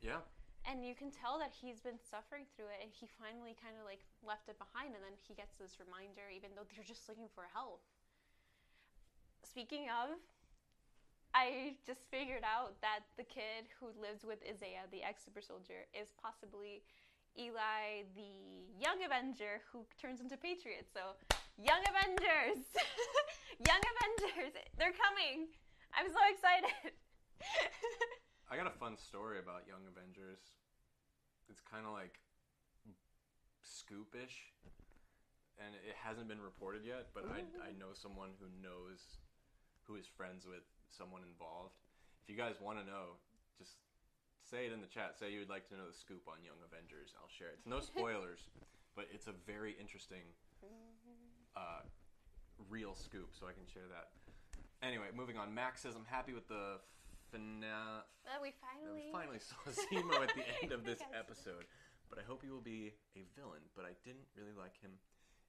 [0.00, 0.20] Yeah,
[0.66, 3.86] And you can tell that he's been suffering through it and he finally kind of
[3.86, 7.30] like left it behind and then he gets this reminder even though they're just looking
[7.30, 7.86] for help.
[9.46, 10.18] Speaking of,
[11.30, 15.86] I just figured out that the kid who lives with Isaiah, the ex super soldier,
[15.94, 16.82] is possibly
[17.38, 20.88] Eli, the young Avenger who turns into Patriot.
[20.90, 21.14] So,
[21.58, 22.64] Young Avengers!
[23.68, 24.52] young Avengers!
[24.78, 25.48] They're coming!
[25.94, 26.92] I'm so excited!
[28.46, 30.38] I got a fun story about Young Avengers.
[31.50, 32.22] It's kind of like
[33.66, 34.54] scoopish,
[35.58, 37.10] and it hasn't been reported yet.
[37.10, 39.18] But I I know someone who knows
[39.82, 41.74] who is friends with someone involved.
[42.22, 43.18] If you guys want to know,
[43.58, 43.82] just
[44.46, 45.18] say it in the chat.
[45.18, 47.18] Say you would like to know the scoop on Young Avengers.
[47.18, 47.58] I'll share it.
[47.62, 48.46] It's no spoilers,
[48.94, 50.22] but it's a very interesting,
[51.58, 51.82] uh,
[52.70, 53.34] real scoop.
[53.34, 54.14] So I can share that.
[54.86, 55.50] Anyway, moving on.
[55.50, 56.78] Max says I'm happy with the
[57.30, 58.04] finale.
[58.24, 59.06] Well, we We finally.
[59.12, 61.10] finally saw Zemo at the end of this Yes.
[61.14, 61.64] episode,
[62.10, 63.62] but I hope he will be a villain.
[63.74, 64.92] But I didn't really like him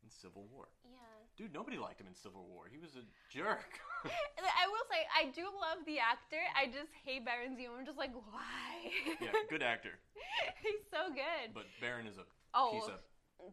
[0.05, 0.69] in Civil War.
[0.85, 0.97] Yeah.
[1.37, 2.65] Dude, nobody liked him in Civil War.
[2.69, 3.77] He was a jerk.
[4.05, 6.41] I will say, I do love the actor.
[6.57, 7.77] I just hate Baron Zemo.
[7.77, 8.89] I'm just like, why?
[9.21, 9.97] yeah, good actor,
[10.61, 11.53] He's so good.
[11.53, 12.25] but Baron is a
[12.57, 13.01] oh, piece of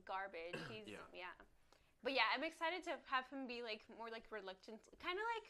[0.09, 0.57] garbage.
[0.73, 1.05] He's Yeah.
[1.13, 1.35] yeah.
[2.05, 5.49] But yeah, I'm excited to have him be like more like reluctant, kind of like.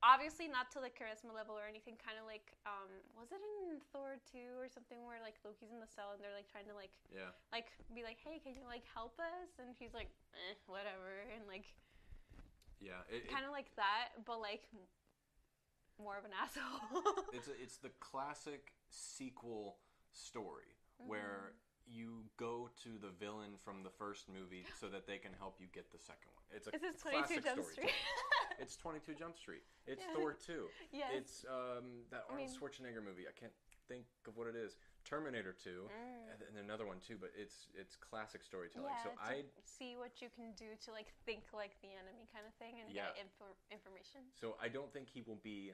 [0.00, 2.00] Obviously, not to the charisma level or anything.
[2.00, 5.80] Kind of like, um, was it in Thor two or something where like Loki's in
[5.80, 7.36] the cell and they're like trying to like yeah.
[7.52, 9.60] like be like, hey, can you like help us?
[9.60, 11.68] And he's like, eh, whatever, and like
[12.80, 14.64] Yeah, kind of like that, but like
[16.00, 17.28] more of an asshole.
[17.36, 19.76] it's a, it's the classic sequel
[20.12, 21.16] story Mm-hmm.
[21.16, 21.52] where
[21.88, 25.66] you go to the villain from the first movie so that they can help you
[25.72, 26.44] get the second one.
[26.52, 27.64] It's a Is this classic 22 Jump.
[27.72, 27.90] Street?
[28.60, 29.62] It's 22 Jump Street.
[29.86, 30.14] It's Yeah.
[30.14, 30.68] Thor 2.
[30.92, 31.10] yes.
[31.14, 33.24] It's um, that I Arnold mean- Schwarzenegger movie.
[33.26, 33.52] I can't
[33.88, 34.76] think of what it is.
[35.04, 36.46] Terminator 2, Mm.
[36.48, 37.16] and another one too.
[37.18, 38.90] But it's it's classic storytelling.
[38.92, 42.44] yeah, so I see what you can do to like think like the enemy kind
[42.46, 43.06] of thing and Yeah.
[43.16, 44.20] get info- information.
[44.38, 45.72] so I don't think he will be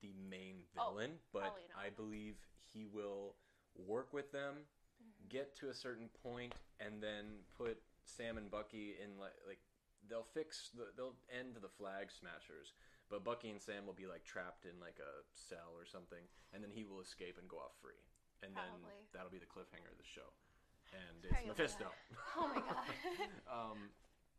[0.00, 1.52] the main Oh, villain, but.
[1.76, 2.36] I believe
[2.72, 3.34] he will
[3.76, 4.54] work with them,
[5.02, 5.28] Mm-hmm.
[5.28, 9.58] get to a certain point, and then put Sam and Bucky in like like
[10.08, 12.72] they'll fix the they'll end the flag smashers.
[13.10, 16.22] But Bucky and Sam will be like trapped in like a cell or something,
[16.54, 17.98] and then he will escape and go off free.
[18.40, 18.72] And then
[19.12, 20.30] that'll be the cliffhanger of the show.
[20.94, 21.88] And it's Probably Mephisto.
[22.38, 22.86] Oh my god.
[23.50, 23.90] um,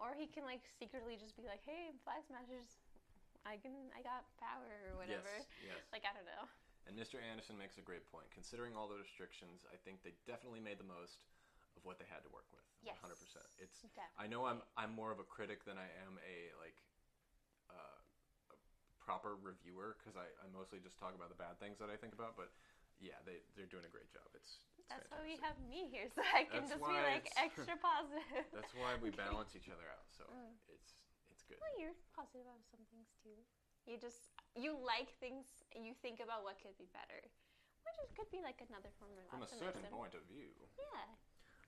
[0.01, 2.81] or he can like secretly just be like, hey, flag smashers,
[3.45, 5.29] I can, I got power or whatever.
[5.29, 5.81] Yes, yes.
[5.93, 6.49] Like I don't know.
[6.89, 7.21] And Mr.
[7.21, 8.25] Anderson makes a great point.
[8.33, 11.21] Considering all the restrictions, I think they definitely made the most
[11.77, 12.63] of what they had to work with.
[12.83, 12.97] Yes.
[12.99, 13.13] 100%.
[13.61, 14.17] It's Definitely.
[14.17, 16.77] I know I'm I'm more of a critic than I am a like
[17.71, 17.99] uh,
[18.51, 18.57] a
[18.99, 22.13] proper reviewer because I, I mostly just talk about the bad things that I think
[22.17, 22.51] about, but
[23.01, 24.25] yeah, they they're doing a great job.
[24.37, 27.29] It's, it's That's why we have me here, so I can That's just be like
[27.37, 28.45] extra positive.
[28.53, 30.05] That's why we balance each other out.
[30.13, 30.53] So Mm.
[30.69, 31.01] it's
[31.33, 31.57] it's good.
[31.61, 33.37] Well, you're positive about some things too.
[33.89, 37.21] You just you like things and you think about what could be better,
[37.87, 40.53] which is, could be like another form of From a certain point of view.
[40.77, 41.07] Yeah.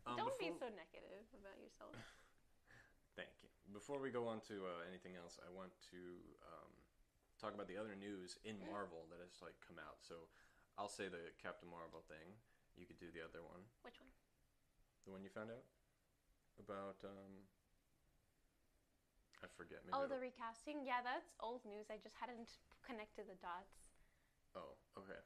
[0.06, 1.96] Um, Don't be so negative about yourself.
[3.20, 3.50] Thank you.
[3.72, 6.02] Before we go on to uh, anything else, I want to
[6.44, 6.72] um,
[7.40, 8.68] talk about the other news in Mm.
[8.74, 10.04] Marvel that has like come out.
[10.04, 10.28] So
[10.76, 12.36] I'll say the Captain Marvel thing.
[12.76, 13.64] You could do the other one.
[13.86, 14.10] Which one?
[15.06, 15.64] The one you found out
[16.60, 16.98] about?
[17.06, 17.46] Um,
[19.44, 19.84] I forget.
[19.86, 20.82] Maybe oh, the recasting.
[20.88, 21.88] Yeah, that's old news.
[21.92, 23.76] I just hadn't connected the dots.
[24.56, 25.20] oh, okay.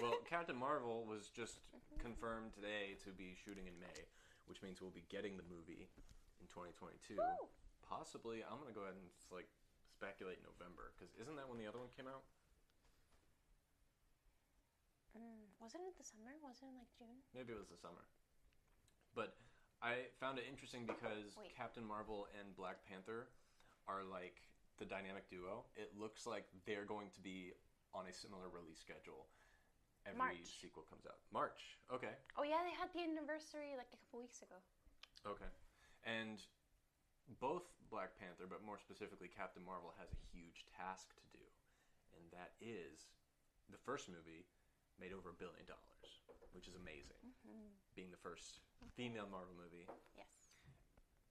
[0.00, 1.58] Well, Captain Marvel was just
[1.98, 4.06] confirmed today to be shooting in May,
[4.52, 5.88] which means we'll be getting the movie
[6.36, 7.16] in 2022.
[7.16, 7.48] Woo!
[7.80, 9.48] Possibly, I'm gonna go ahead and like
[9.88, 12.28] speculate November because isn't that when the other one came out?
[15.16, 16.36] Mm, wasn't it the summer?
[16.44, 17.24] Wasn't it like June?
[17.32, 18.04] Maybe it was the summer.
[19.16, 19.40] But
[19.80, 21.56] I found it interesting because Wait.
[21.56, 23.32] Captain Marvel and Black Panther
[23.88, 24.44] are like
[24.76, 25.64] the dynamic duo.
[25.80, 27.56] It looks like they're going to be
[27.96, 29.32] on a similar release schedule.
[30.02, 30.50] Every March.
[30.58, 31.22] sequel comes out.
[31.30, 31.78] March.
[31.94, 32.10] Okay.
[32.34, 34.58] Oh yeah, they had the anniversary like a couple weeks ago.
[35.22, 35.46] Okay.
[36.02, 36.42] And
[37.38, 41.46] both Black Panther, but more specifically Captain Marvel, has a huge task to do.
[42.18, 43.14] And that is
[43.70, 44.44] the first movie
[44.98, 46.08] made over a billion dollars,
[46.50, 47.22] which is amazing.
[47.22, 47.70] Mm-hmm.
[47.94, 48.58] Being the first
[48.98, 49.86] female Marvel movie.
[50.18, 50.50] Yes.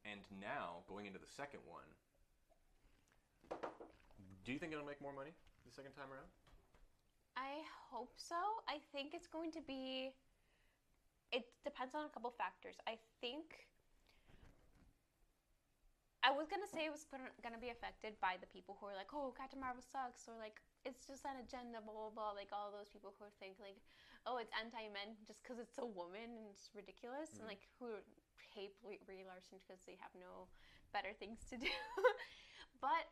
[0.08, 1.86] And now, going into the second one,
[4.42, 5.36] do you think it'll make more money
[5.68, 6.26] the second time around?
[7.38, 8.36] I hope so.
[8.68, 10.12] I think it's going to be.
[11.32, 12.76] It depends on a couple factors.
[12.88, 13.68] I think.
[16.24, 19.10] I was gonna say it was gonna, be affected by the people who are like,
[19.14, 22.32] "Oh, Captain Marvel sucks," or like, "It's just an agenda," blah blah blah.
[22.38, 23.78] Like all those people who think like,
[24.26, 27.58] "Oh, it's anti-men just because it's a woman and it's ridiculous," and Mhm.
[27.58, 27.98] like who
[28.54, 30.48] hate Brie Larson because they have no
[30.94, 31.70] better things to do.
[32.82, 33.10] but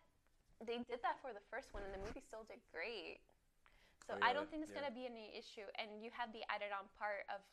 [0.61, 3.19] they did that for the first one, and the movie still did great.
[4.09, 4.81] So Oh, I don't think it's yeah.
[4.81, 5.69] gonna be any issue.
[5.77, 7.45] And you have the added on part of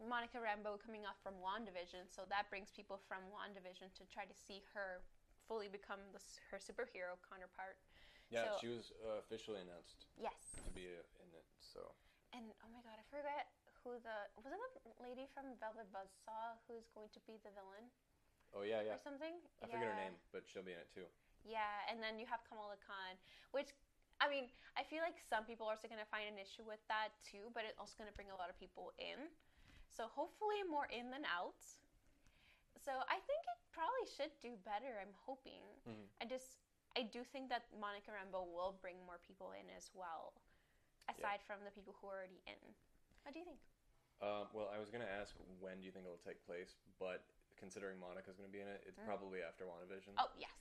[0.00, 4.32] Monica Rambeau coming off from WandaVision, so that brings people from WandaVision to try to
[4.32, 5.04] see her
[5.44, 7.76] fully become the, her superhero counterpart.
[8.32, 10.64] Yeah, So- she was uh, officially announced Yes.
[10.64, 11.44] to be uh, in it.
[11.60, 11.92] So
[12.32, 13.52] And oh my god, I forget
[13.84, 17.92] who the wasn't the lady from Velvet Buzzsaw who's going to be the villain
[18.56, 18.96] oh yeah, yeah.
[18.96, 19.36] or something?
[19.60, 21.04] I forget her name, but she'll be in it too.
[21.44, 23.20] Yeah, and then you have Kamala Khan,
[23.52, 23.76] which
[24.22, 24.46] I mean,
[24.78, 27.50] I feel like some people are also going to find an issue with that too,
[27.50, 29.26] but it's also going to bring a lot of people in.
[29.90, 31.58] So hopefully more in than out.
[32.78, 35.02] So I think it probably should do better.
[35.02, 35.60] I'm hoping.
[35.84, 36.06] Mhm.
[36.22, 36.62] I just
[36.94, 40.34] I do think that Monica Rambeau will bring more people in as well,
[41.08, 42.60] aside from the people who are already in.
[43.24, 43.60] What do you think?
[44.20, 47.24] Um, well, I was gonna ask when do you think it'll take place, but
[47.56, 49.06] considering Monica's gonna be in it, it's Mm.
[49.06, 50.14] probably after WandaVision.
[50.18, 50.52] Oh yes,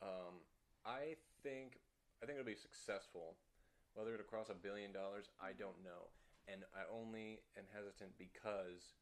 [0.00, 0.40] Um,
[0.84, 1.78] I think
[2.22, 3.36] I think it'll be successful.
[3.96, 6.12] Whether it'll cross a billion dollars, I don't know,
[6.46, 8.94] and I only am hesitant because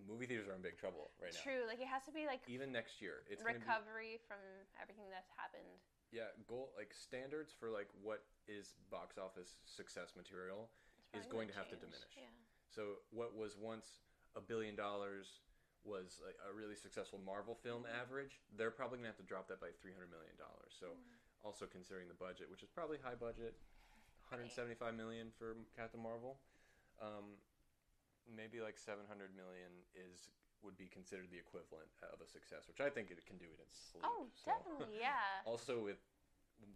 [0.00, 1.44] movie theaters are in big trouble right now.
[1.44, 1.62] true.
[1.68, 4.40] Like it has to be like Even next year, it's gonna be recovery from
[4.80, 5.68] everything that's happened.
[6.08, 10.68] yeah goal like standards for like what is box office success material
[11.12, 12.16] is going to have to diminish.
[12.16, 12.32] Yeah.
[12.72, 14.00] So what was once
[14.32, 15.44] a billion dollars
[15.84, 18.00] was like a really successful Marvel film mm-hmm.
[18.00, 18.40] average.
[18.56, 20.72] They're probably gonna have to drop that by three hundred million dollars.
[20.72, 21.21] So mm-hmm.
[21.44, 23.54] Also considering the budget, which is probably high budget,
[24.26, 26.38] one hundred seventy-five million for Captain Marvel,
[27.02, 27.36] um,
[28.26, 30.30] maybe like seven hundred million is
[30.62, 33.58] would be considered the equivalent of a success, which I think it can do it
[33.58, 34.06] in sleep.
[34.06, 35.42] Oh, So- definitely, yeah.
[35.44, 35.98] also with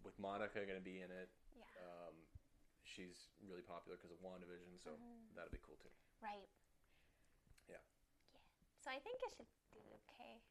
[0.03, 1.63] with Monica going to be in it, Yeah.
[1.79, 2.15] um,
[2.83, 5.31] she's really popular because of WandaVision, so Mhm.
[5.31, 5.87] that'll be cool too.
[6.19, 6.49] Right.
[7.71, 7.79] Yeah.
[7.79, 8.43] Yeah.
[8.83, 10.43] So I think it should do okay.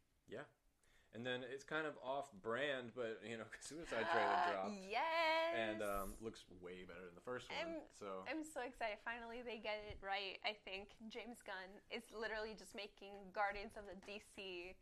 [1.14, 5.56] And then it's kind of off brand, but you know, Suicide trailer dropped Yes.
[5.56, 7.56] and um, looks way better than the first one.
[7.56, 9.00] I'm- so I'm so excited.
[9.00, 10.36] Finally, they get it right.
[10.44, 14.76] I think James Gunn is literally just making Guardians of the DC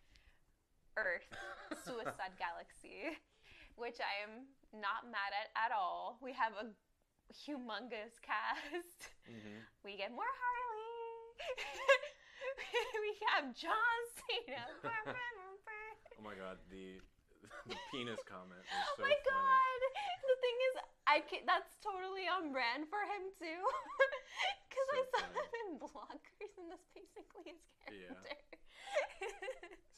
[0.99, 1.31] Earth
[1.87, 3.15] Suicide Galaxy,
[3.79, 6.19] which I am not mad at at all.
[6.19, 6.67] We have a
[7.31, 9.15] humongous cast.
[9.31, 9.63] Mhm.
[9.87, 11.39] We get more Harley.
[13.07, 14.67] we have John Cena.
[16.18, 17.00] Oh my god, the
[17.68, 19.24] the penis comment oh so my funny.
[19.29, 19.81] god!
[20.24, 20.74] The thing is,
[21.05, 23.61] I can, that's totally on brand for him too.
[24.66, 25.38] Because I saw funny.
[25.38, 27.62] him in Blockers, and that's basically his
[27.94, 28.11] Yeah.
[28.11, 28.59] character.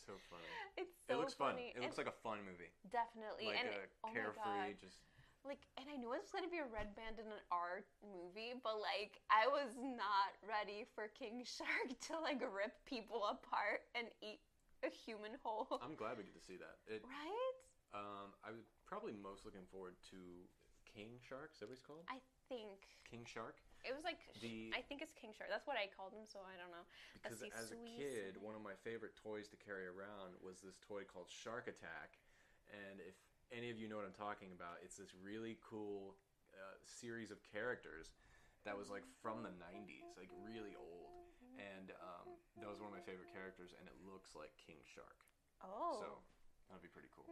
[0.04, 0.46] So funny.
[0.76, 1.56] it's so it so looks fun.
[1.56, 1.72] funny.
[1.74, 5.00] It looks like a fun movie, definitely like and a oh carefree, just
[5.42, 8.54] like and I knew it was gonna be a red band in an R movie,
[8.62, 14.06] but like I was not ready for King Shark to like rip people apart and
[14.22, 14.38] eat
[14.84, 15.80] a human hole.
[15.80, 16.76] I'm glad we get to see that.
[16.88, 17.56] It, right?
[17.96, 20.18] um, I was probably most looking forward to
[20.84, 21.52] King Shark.
[21.54, 22.04] Is that what he's called?
[22.08, 23.58] I think King Shark.
[23.86, 25.48] it was like The- I think it's King Shark.
[25.48, 26.84] That's what I called him, so I don't know.
[27.22, 31.06] Because as a kid, one of my favorite toys to carry around was this toy
[31.06, 32.18] called Shark Attack.
[32.68, 33.14] And if
[33.54, 36.18] any of you know what I'm talking about, it's this really cool
[36.54, 38.10] uh, series of characters
[38.66, 41.15] that was like from the 90s, like really old.
[41.58, 42.26] And um,
[42.60, 45.24] that was one of my favorite characters, and it looks like King Shark.
[45.64, 45.98] Oh.
[46.00, 46.08] So
[46.68, 47.26] that'd be pretty cool.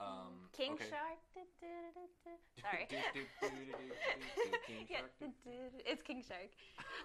[0.00, 0.88] Um, King okay.
[0.88, 1.20] Shark.
[2.64, 2.88] Sorry.
[4.64, 5.12] King Yeah, Shark.
[5.20, 6.48] du- du- it's King Shark.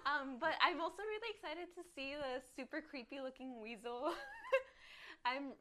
[0.08, 4.16] Um, but I'm also really excited to see the super creepy looking weasel.
[5.28, 5.52] I'm.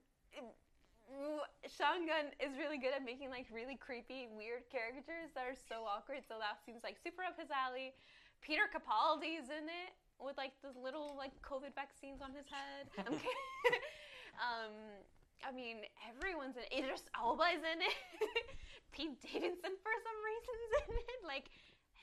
[1.70, 5.86] Sean Gunn is really good at making like really creepy, weird characters that are so
[5.86, 6.26] awkward.
[6.26, 7.94] So that seems like super up his alley.
[8.42, 12.88] Peter Capaldi's in it with like those little like COVID vaccines on his head.
[13.00, 13.84] I'm kidding.
[14.46, 14.74] um,
[15.44, 16.74] I mean, everyone's in it.
[16.74, 17.98] Idris Elba is in it.
[18.96, 21.20] Pete Davidson for some reason's in it.
[21.28, 21.52] Like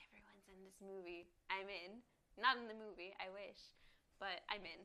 [0.07, 1.25] everyone's in this movie.
[1.49, 1.99] I'm in.
[2.37, 3.13] Not in the movie.
[3.21, 3.59] I wish,
[4.17, 4.81] but I'm in.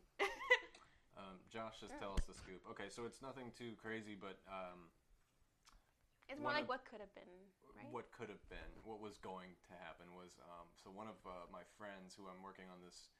[1.18, 2.62] Um, Josh, just tell us the scoop.
[2.70, 4.86] Okay, so it's nothing too crazy, but um,
[6.30, 7.26] it's more like of- what could have been,
[7.78, 7.94] right?
[7.94, 11.46] what could have been, what was going to happen was um, so one of uh,
[11.54, 13.14] my friends who I'm working on this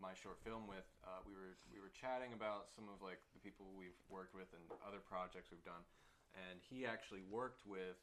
[0.00, 3.42] my short film with, uh, we were we were chatting about some of like the
[3.44, 5.84] people we've worked with and other projects we've done,
[6.32, 8.00] and he actually worked with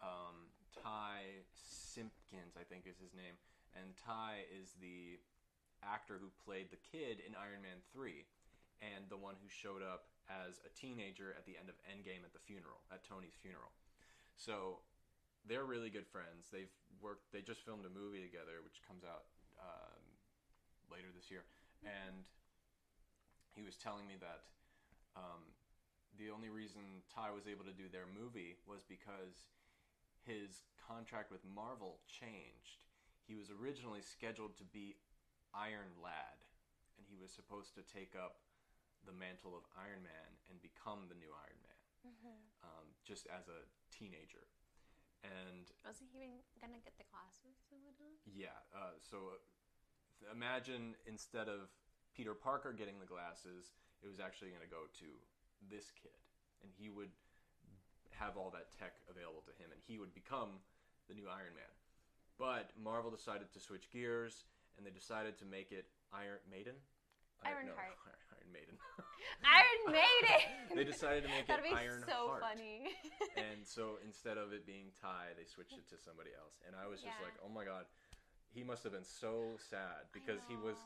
[0.00, 3.36] um, Ty Simpkins, I think is his name,
[3.76, 5.20] and Ty is the
[5.84, 8.24] actor who played the kid in Iron Man three,
[8.80, 12.32] and the one who showed up as a teenager at the end of Endgame at
[12.32, 13.72] the funeral at Tony's funeral.
[14.40, 14.80] So
[15.48, 16.48] they're really good friends.
[16.52, 17.32] They've worked.
[17.32, 19.28] They just filmed a movie together, which comes out
[19.60, 20.02] um,
[20.92, 21.44] later this year.
[21.84, 22.28] And
[23.56, 24.44] he was telling me that
[25.16, 25.42] um,
[26.20, 29.48] the only reason Ty was able to do their movie was because
[30.26, 32.84] his contract with Marvel changed.
[33.24, 34.98] He was originally scheduled to be
[35.54, 36.38] Iron Lad,
[36.98, 38.42] and he was supposed to take up
[39.08, 41.80] the mantle of Iron Man and become the new Iron Man,
[42.60, 44.44] um, just as a teenager.
[45.24, 48.16] And Was he even gonna get the glasses and whatnot?
[48.24, 51.68] yeah, uh, so uh, imagine instead of
[52.16, 55.08] Peter Parker getting the glasses, it was actually going to go to
[55.68, 56.16] this kid,
[56.64, 57.12] and he would
[58.16, 60.60] have all that tech available to him, and he would become
[61.08, 61.72] the new Iron Man.
[62.40, 64.44] But Marvel decided to switch gears,
[64.76, 66.76] and they decided to make it Iron Maiden.
[67.44, 67.96] I- no, Ironheart.
[68.50, 68.76] Iron Maiden.
[69.46, 70.42] Iron Maiden.
[70.76, 72.42] They decided to make That'd it be Iron so Heart.
[72.46, 72.94] funny.
[73.36, 76.62] and so instead of it being Ty, they switched it to somebody else.
[76.66, 77.26] And I was just Yeah.
[77.26, 77.86] like, oh my god,
[78.54, 80.78] he must have been so sad because he was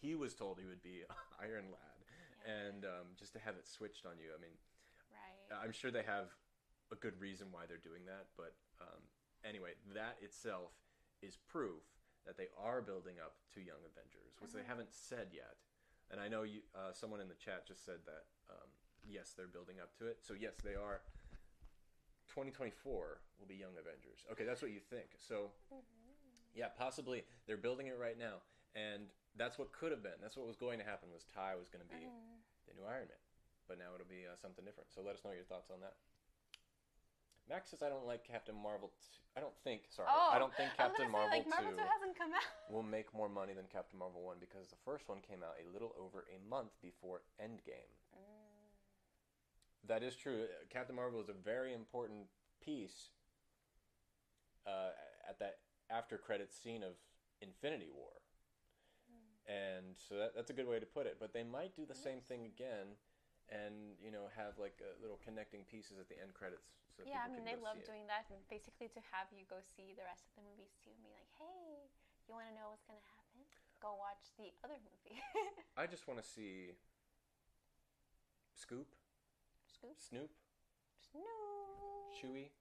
[0.00, 1.04] he was told he would be
[1.40, 2.64] Iron Lad, Yeah.
[2.64, 4.32] and um, just to have it switched on you.
[4.32, 4.56] I mean,
[5.12, 5.60] right.
[5.60, 6.32] I'm sure they have
[6.90, 9.04] a good reason why they're doing that, but um,
[9.44, 10.72] anyway, that itself
[11.20, 11.84] is proof
[12.24, 14.72] that they are building up to Young Avengers, which they Mhm.
[14.72, 15.56] haven't said yet.
[16.10, 18.68] And I know you, uh, someone in the chat just said that um,
[19.06, 20.18] yes, they're building up to it.
[20.22, 21.00] So yes, they are.
[22.30, 24.22] 2024 will be Young Avengers.
[24.30, 25.18] Okay, that's what you think.
[25.18, 25.50] So
[26.54, 28.38] yeah, possibly they're building it right now,
[28.74, 30.18] and that's what could have been.
[30.22, 31.10] That's what was going to happen.
[31.10, 32.38] Was Ty was going to be Mhm.
[32.70, 33.22] the new Iron Man,
[33.66, 34.90] but now it'll be uh, something different.
[34.94, 35.94] So let us know your thoughts on that.
[37.50, 38.94] Max says I don't like Captain Marvel.
[39.02, 39.82] T- I don't think.
[39.90, 42.46] Sorry, Oh, I don't think Captain say, Marvel like, Marvel two 2 hasn't come out.
[42.70, 45.66] will make more money than Captain Marvel one because the first one came out a
[45.74, 47.90] little over a month before Endgame.
[49.88, 50.46] That is true.
[50.70, 52.26] Captain Marvel is a very important
[52.62, 53.10] piece
[54.66, 54.94] uh,
[55.28, 55.58] at that
[55.90, 56.92] after credit scene of
[57.42, 58.12] Infinity War.
[59.48, 61.16] And so that, that's a good way to put it.
[61.18, 62.94] But they might do the same thing again
[63.50, 66.70] and, you know, have like uh, little connecting pieces at the end credits.
[66.94, 67.86] So Yeah, I mean, they love it.
[67.86, 70.94] doing that, and basically to have you go see the rest of the movies too,
[70.94, 71.90] and be like, hey,
[72.26, 73.42] you want to know what's gonna happen?
[73.82, 75.18] Go watch the other movie.
[75.80, 76.76] I just want to see
[78.54, 78.92] Scoop,
[79.66, 80.30] Scoop, Snoop,
[81.00, 81.26] Snoop,
[82.14, 82.52] Chewy.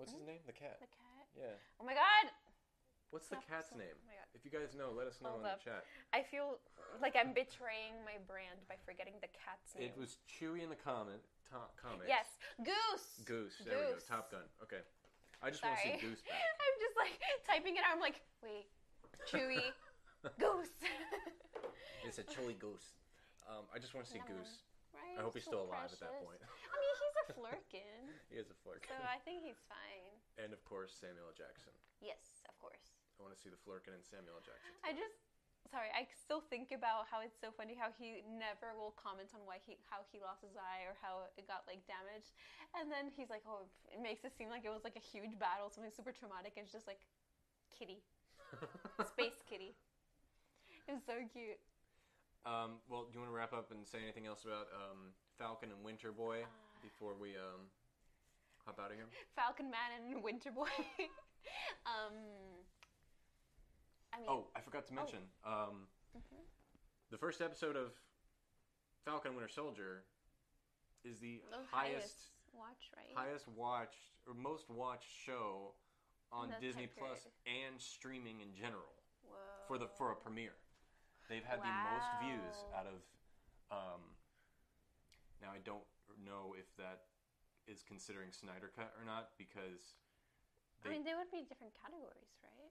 [0.00, 0.40] What's his name?
[0.48, 0.80] The cat.
[0.80, 1.24] the cat.
[1.36, 1.56] Yeah.
[1.80, 2.32] Oh my God!
[3.10, 3.96] What's the cat's name?
[3.96, 4.25] Oh my God.
[4.36, 5.64] If you guys know, let us know Hold in up.
[5.64, 5.82] the chat.
[6.12, 6.60] I feel
[7.00, 9.88] like I'm betraying my brand by forgetting the cat's name.
[9.88, 11.24] It was Chewy in the comment,
[11.80, 12.04] comics.
[12.04, 12.28] yes,
[12.60, 13.24] Goose.
[13.24, 13.56] Goose.
[13.64, 13.94] There we go.
[13.96, 14.04] Goose.
[14.04, 14.44] Top Gun.
[14.60, 14.84] Okay.
[15.40, 16.36] I just want to see Goose back.
[16.64, 17.16] I'm just like
[17.48, 17.96] typing it out.
[17.96, 18.68] I'm like, wait,
[19.24, 19.60] Chewy,
[20.42, 20.72] Goose.
[22.04, 23.00] it's a Chewy Goose.
[23.48, 24.20] Um, I just want to see.
[24.28, 24.64] Goose.
[24.92, 25.16] right?
[25.16, 26.24] I hope he's So still alive at that precious.
[26.28, 26.40] point.
[26.44, 27.92] I mean, he's a flerken,
[28.28, 28.84] he is a flirt.
[28.84, 30.12] so I think he's fine.
[30.40, 31.36] and of course, Samuel L.
[31.36, 31.72] Jackson.
[32.04, 32.95] Yes, of course.
[33.16, 34.38] I want to see the Flerken and Samuel.
[34.44, 34.72] Jackson.
[34.84, 35.16] I just
[35.66, 39.42] sorry, I still think about how it's so funny how he never will comment on
[39.42, 42.36] why he how he lost his eye or how it got like damaged.
[42.78, 45.34] And then he's like, "Oh, it makes it seem like it was like a huge
[45.42, 47.02] battle, something super traumatic." And it's just like
[47.72, 48.04] kitty,
[49.12, 49.74] space kitty.
[50.86, 51.58] It's so cute.
[52.46, 55.74] um, well, do you want to wrap up and say anything else about um, Falcon
[55.74, 56.46] and Winter Boy
[56.78, 57.66] before we um,
[58.62, 59.10] hop out of here?
[59.34, 60.70] Falcon Man and Winter Boy.
[61.86, 62.14] um
[64.16, 65.18] I mean, Oh, I forgot to mention.
[65.44, 66.40] Um, mhm.
[67.10, 67.92] the first episode of
[69.04, 70.04] Falcon Winter Soldier
[71.04, 73.14] is the the highest watch, right?
[73.14, 75.74] highest watched or most watched show
[76.32, 79.36] on Disney Plus and streaming in general Whoa.
[79.68, 80.56] for the for a premiere.
[81.28, 83.02] They've had the most views out of.
[83.70, 84.00] Um,
[85.42, 85.84] now I don't
[86.24, 87.02] know if that
[87.66, 89.98] is considering Snyder Cut or not because
[90.84, 92.70] I mean, they would be different categories, right?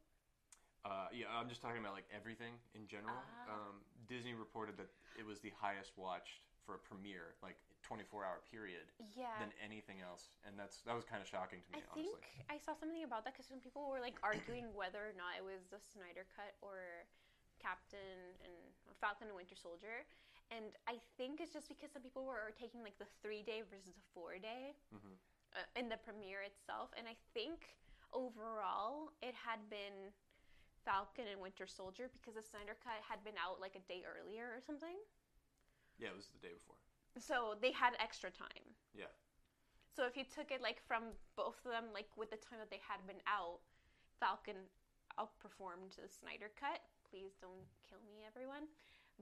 [0.86, 3.18] Uh, yeah, I'm just talking about like everything in general.
[3.50, 3.58] Ah.
[3.58, 8.38] Um, Disney reported that it was the highest watched for a premiere, like 24 hour
[8.46, 8.86] period,
[9.18, 9.34] Yeah.
[9.42, 12.14] than anything else, and that's that was kind of shocking to me, I honestly.
[12.14, 12.22] think
[12.54, 15.46] I saw something about that because some people were like arguing whether or not it
[15.46, 17.10] was the Snyder Cut or
[17.58, 18.54] Captain and
[19.02, 20.06] Falcon and Winter Soldier,
[20.54, 23.94] and I think it's just because some people were taking like the three day versus
[23.98, 25.18] the four day Mhm.
[25.58, 27.74] uh, in the premiere itself, and I think
[28.14, 30.14] overall it had been
[30.86, 34.46] Falcon and Winter Soldier because the Snyder Cut had been out like a day earlier
[34.54, 34.96] or something,
[35.98, 36.78] Yeah, it was the day before.
[37.18, 38.64] so they had extra time.
[38.94, 39.10] Yeah.
[39.90, 42.70] So if you took it like from both of them, like with the time that
[42.70, 43.64] they had been out,
[44.22, 44.70] Falcon
[45.18, 46.84] outperformed the Snyder Cut.
[47.08, 48.68] Please don't kill me, everyone.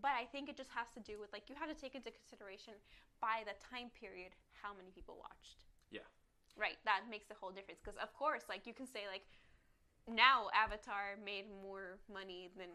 [0.02, 2.10] But I think it just has to do with like you had to take into
[2.10, 2.74] consideration
[3.22, 5.62] by the time period how many people watched.
[5.94, 6.10] Yeah.
[6.58, 6.82] Right.
[6.90, 9.30] That makes a whole difference because of course, like you can say like
[10.08, 12.70] now Avatar made more money than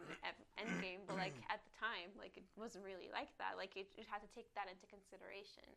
[0.57, 3.61] Endgame, but like at the time, like it wasn't really like that.
[3.61, 5.69] Like it, it had to take that into consideration.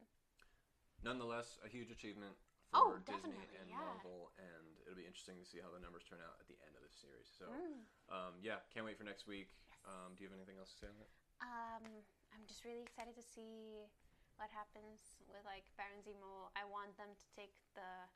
[1.03, 2.37] Nonetheless, a huge achievement
[2.71, 3.83] Oh, for Disney definitely, and yeah.
[3.83, 6.71] Marvel, and it'll be interesting to see how the numbers turn out at the end
[6.71, 7.27] of the series.
[7.27, 7.83] So, Mm.
[8.07, 9.51] um, yeah, can't wait for next week.
[9.67, 9.83] Yes.
[9.91, 11.11] Um, do you have anything else to say on that?
[11.43, 11.83] Um,
[12.31, 13.83] I'm just really excited to see
[14.39, 16.47] what happens with like Baron Zemo.
[16.55, 18.07] I want them to take the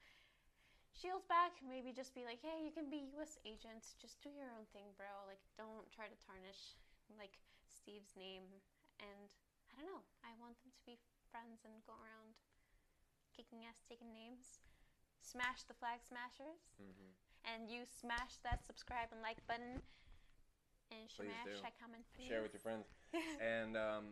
[0.96, 1.60] shields back.
[1.62, 3.38] Maybe just be like, hey, you can be U.S.
[3.46, 3.94] agents.
[4.00, 5.12] Just do your own thing, bro.
[5.28, 6.80] Like, don't try to tarnish
[7.20, 7.38] like
[7.68, 8.48] Steve's name.
[9.04, 9.28] And
[9.76, 10.04] I don't know.
[10.24, 10.96] I want them to be
[11.30, 12.40] friends and go around
[13.36, 14.64] kicking ass, taking names.
[15.20, 17.10] Smash the flag smashers, Mm-hmm.
[17.50, 19.82] and you smash that subscribe and like button.
[20.94, 22.30] And smash that comment, please.
[22.30, 22.86] Share with your friends.
[23.42, 24.06] and um,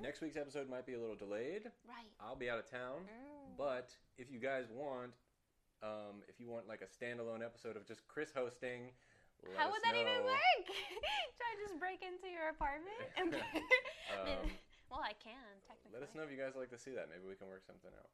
[0.00, 1.66] next week's episode might be a little delayed.
[1.82, 2.06] right.
[2.22, 3.02] I'll be out of town.
[3.10, 3.58] Mm.
[3.58, 5.18] But if you guys want,
[5.84, 8.88] um, if you want like a standalone episode of just Chris hosting,
[9.60, 10.64] How would that even work?
[11.36, 12.96] Should I just break into your apartment?
[13.20, 13.36] And
[14.16, 14.48] Um,
[14.88, 15.36] well, I can
[15.68, 15.92] technically.
[15.92, 17.12] Let us know if you guys like to see that.
[17.12, 18.08] Maybe we can work something out.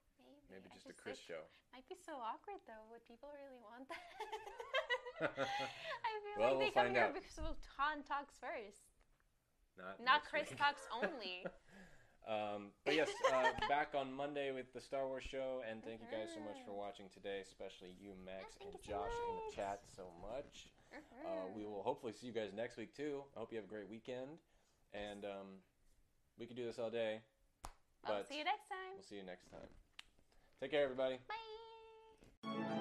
[0.50, 1.42] Maybe, Maybe I just a Chris like, show.
[1.70, 2.82] Might be so awkward though.
[2.90, 4.02] Would people really want that?
[5.30, 7.14] I feel Well, like they we'll come here out.
[7.14, 8.82] because of Han talks first,
[9.76, 10.58] Not, not Chris week.
[10.58, 11.44] talks only.
[12.28, 16.06] Um, but yes, uh, back on Monday with the Star Wars show, and thank you
[16.10, 19.36] guys so much for watching today, especially you, Max, thank and you so Josh in
[19.36, 20.68] the chat so much.
[21.24, 21.70] Uh, we Mhm.
[21.70, 23.24] will hopefully see you guys next week too.
[23.36, 24.38] I hope you have a great weekend,
[24.92, 25.62] and um,
[26.38, 27.20] we could do this all day.
[28.04, 28.94] I'll But see you next time.
[28.94, 29.68] we'll see you next time.
[30.60, 31.18] Take care, everybody.
[31.28, 32.79] Bye.